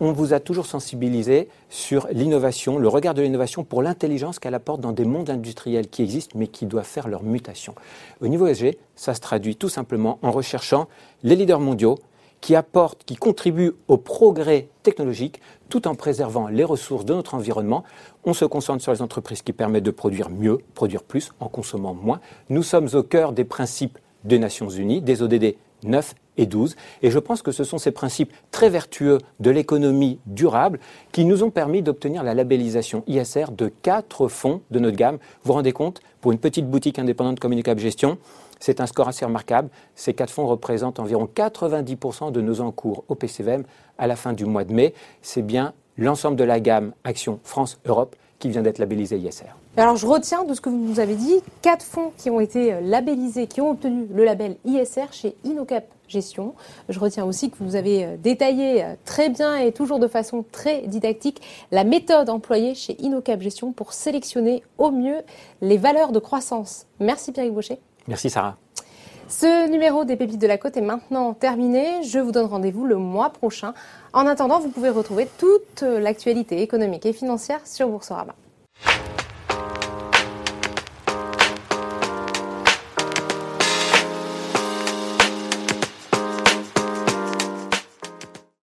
On 0.00 0.12
vous 0.12 0.32
a 0.32 0.38
toujours 0.38 0.64
sensibilisé 0.64 1.48
sur 1.68 2.06
l'innovation, 2.12 2.78
le 2.78 2.86
regard 2.86 3.14
de 3.14 3.20
l'innovation 3.20 3.64
pour 3.64 3.82
l'intelligence 3.82 4.38
qu'elle 4.38 4.54
apporte 4.54 4.80
dans 4.80 4.92
des 4.92 5.04
mondes 5.04 5.28
industriels 5.28 5.88
qui 5.88 6.02
existent 6.02 6.38
mais 6.38 6.46
qui 6.46 6.66
doivent 6.66 6.86
faire 6.86 7.08
leur 7.08 7.24
mutation. 7.24 7.74
Au 8.20 8.28
niveau 8.28 8.46
ESG, 8.46 8.76
ça 8.94 9.12
se 9.12 9.20
traduit 9.20 9.56
tout 9.56 9.68
simplement 9.68 10.20
en 10.22 10.30
recherchant 10.30 10.86
les 11.24 11.34
leaders 11.34 11.60
mondiaux 11.60 11.98
qui 12.40 12.54
apportent, 12.54 13.02
qui 13.04 13.16
contribuent 13.16 13.72
au 13.88 13.96
progrès 13.96 14.68
technologique 14.84 15.40
tout 15.68 15.88
en 15.88 15.96
préservant 15.96 16.46
les 16.46 16.64
ressources 16.64 17.04
de 17.04 17.14
notre 17.14 17.34
environnement. 17.34 17.82
On 18.24 18.34
se 18.34 18.44
concentre 18.44 18.82
sur 18.82 18.92
les 18.92 19.02
entreprises 19.02 19.42
qui 19.42 19.52
permettent 19.52 19.84
de 19.84 19.90
produire 19.90 20.30
mieux, 20.30 20.58
produire 20.74 21.02
plus 21.02 21.32
en 21.40 21.48
consommant 21.48 21.94
moins. 21.94 22.20
Nous 22.50 22.62
sommes 22.62 22.88
au 22.94 23.02
cœur 23.02 23.32
des 23.32 23.44
principes 23.44 23.98
des 24.24 24.38
Nations 24.38 24.68
Unies, 24.68 25.00
des 25.00 25.22
ODD 25.22 25.56
9 25.84 26.14
et 26.36 26.46
12. 26.46 26.76
Et 27.02 27.10
je 27.10 27.18
pense 27.18 27.42
que 27.42 27.52
ce 27.52 27.64
sont 27.64 27.78
ces 27.78 27.90
principes 27.90 28.32
très 28.50 28.70
vertueux 28.70 29.18
de 29.40 29.50
l'économie 29.50 30.18
durable 30.26 30.78
qui 31.12 31.24
nous 31.24 31.42
ont 31.42 31.50
permis 31.50 31.82
d'obtenir 31.82 32.22
la 32.22 32.34
labellisation 32.34 33.04
ISR 33.06 33.46
de 33.56 33.68
quatre 33.68 34.28
fonds 34.28 34.62
de 34.70 34.78
notre 34.78 34.96
gamme. 34.96 35.16
Vous 35.16 35.48
vous 35.48 35.52
rendez 35.52 35.72
compte, 35.72 36.00
pour 36.20 36.32
une 36.32 36.38
petite 36.38 36.68
boutique 36.68 36.98
indépendante 36.98 37.40
comme 37.40 37.52
Unicap 37.52 37.78
Gestion, 37.78 38.18
c'est 38.60 38.80
un 38.80 38.86
score 38.86 39.08
assez 39.08 39.24
remarquable. 39.24 39.68
Ces 39.96 40.14
quatre 40.14 40.32
fonds 40.32 40.46
représentent 40.46 41.00
environ 41.00 41.28
90% 41.34 42.30
de 42.30 42.40
nos 42.40 42.60
encours 42.60 43.04
au 43.08 43.14
PCVM 43.14 43.64
à 43.98 44.06
la 44.06 44.14
fin 44.14 44.32
du 44.32 44.44
mois 44.44 44.64
de 44.64 44.72
mai. 44.72 44.94
C'est 45.20 45.42
bien 45.42 45.74
l'ensemble 45.98 46.36
de 46.36 46.44
la 46.44 46.60
gamme 46.60 46.92
Action 47.04 47.40
France-Europe 47.42 48.16
qui 48.42 48.50
vient 48.50 48.62
d'être 48.62 48.78
labellisé 48.78 49.18
ISR. 49.18 49.44
Alors 49.76 49.94
je 49.94 50.04
retiens 50.04 50.42
de 50.42 50.52
ce 50.52 50.60
que 50.60 50.68
vous 50.68 50.76
nous 50.76 50.98
avez 50.98 51.14
dit, 51.14 51.36
quatre 51.62 51.84
fonds 51.84 52.10
qui 52.18 52.28
ont 52.28 52.40
été 52.40 52.72
euh, 52.72 52.80
labellisés, 52.80 53.46
qui 53.46 53.60
ont 53.60 53.70
obtenu 53.70 54.08
le 54.12 54.24
label 54.24 54.56
ISR 54.64 55.12
chez 55.12 55.36
Inocap 55.44 55.84
Gestion. 56.08 56.54
Je 56.88 56.98
retiens 56.98 57.24
aussi 57.24 57.50
que 57.50 57.56
vous 57.60 57.76
avez 57.76 58.04
euh, 58.04 58.16
détaillé 58.16 58.82
euh, 58.82 58.94
très 59.04 59.28
bien 59.28 59.56
et 59.58 59.70
toujours 59.70 60.00
de 60.00 60.08
façon 60.08 60.44
très 60.50 60.82
didactique 60.88 61.40
la 61.70 61.84
méthode 61.84 62.30
employée 62.30 62.74
chez 62.74 63.00
Inocap 63.00 63.40
Gestion 63.40 63.70
pour 63.70 63.92
sélectionner 63.92 64.64
au 64.76 64.90
mieux 64.90 65.22
les 65.60 65.76
valeurs 65.76 66.10
de 66.10 66.18
croissance. 66.18 66.86
Merci 66.98 67.30
Pierre 67.30 67.52
Baucher. 67.52 67.78
Merci 68.08 68.28
Sarah. 68.28 68.56
Ce 69.32 69.66
numéro 69.66 70.04
des 70.04 70.16
Pépites 70.16 70.42
de 70.42 70.46
la 70.46 70.58
Côte 70.58 70.76
est 70.76 70.82
maintenant 70.82 71.32
terminé. 71.32 72.02
Je 72.02 72.18
vous 72.18 72.32
donne 72.32 72.44
rendez-vous 72.44 72.84
le 72.84 72.96
mois 72.96 73.30
prochain. 73.30 73.72
En 74.12 74.26
attendant, 74.26 74.60
vous 74.60 74.68
pouvez 74.68 74.90
retrouver 74.90 75.26
toute 75.38 75.80
l'actualité 75.80 76.60
économique 76.60 77.06
et 77.06 77.14
financière 77.14 77.66
sur 77.66 77.88
Boursorama. 77.88 78.34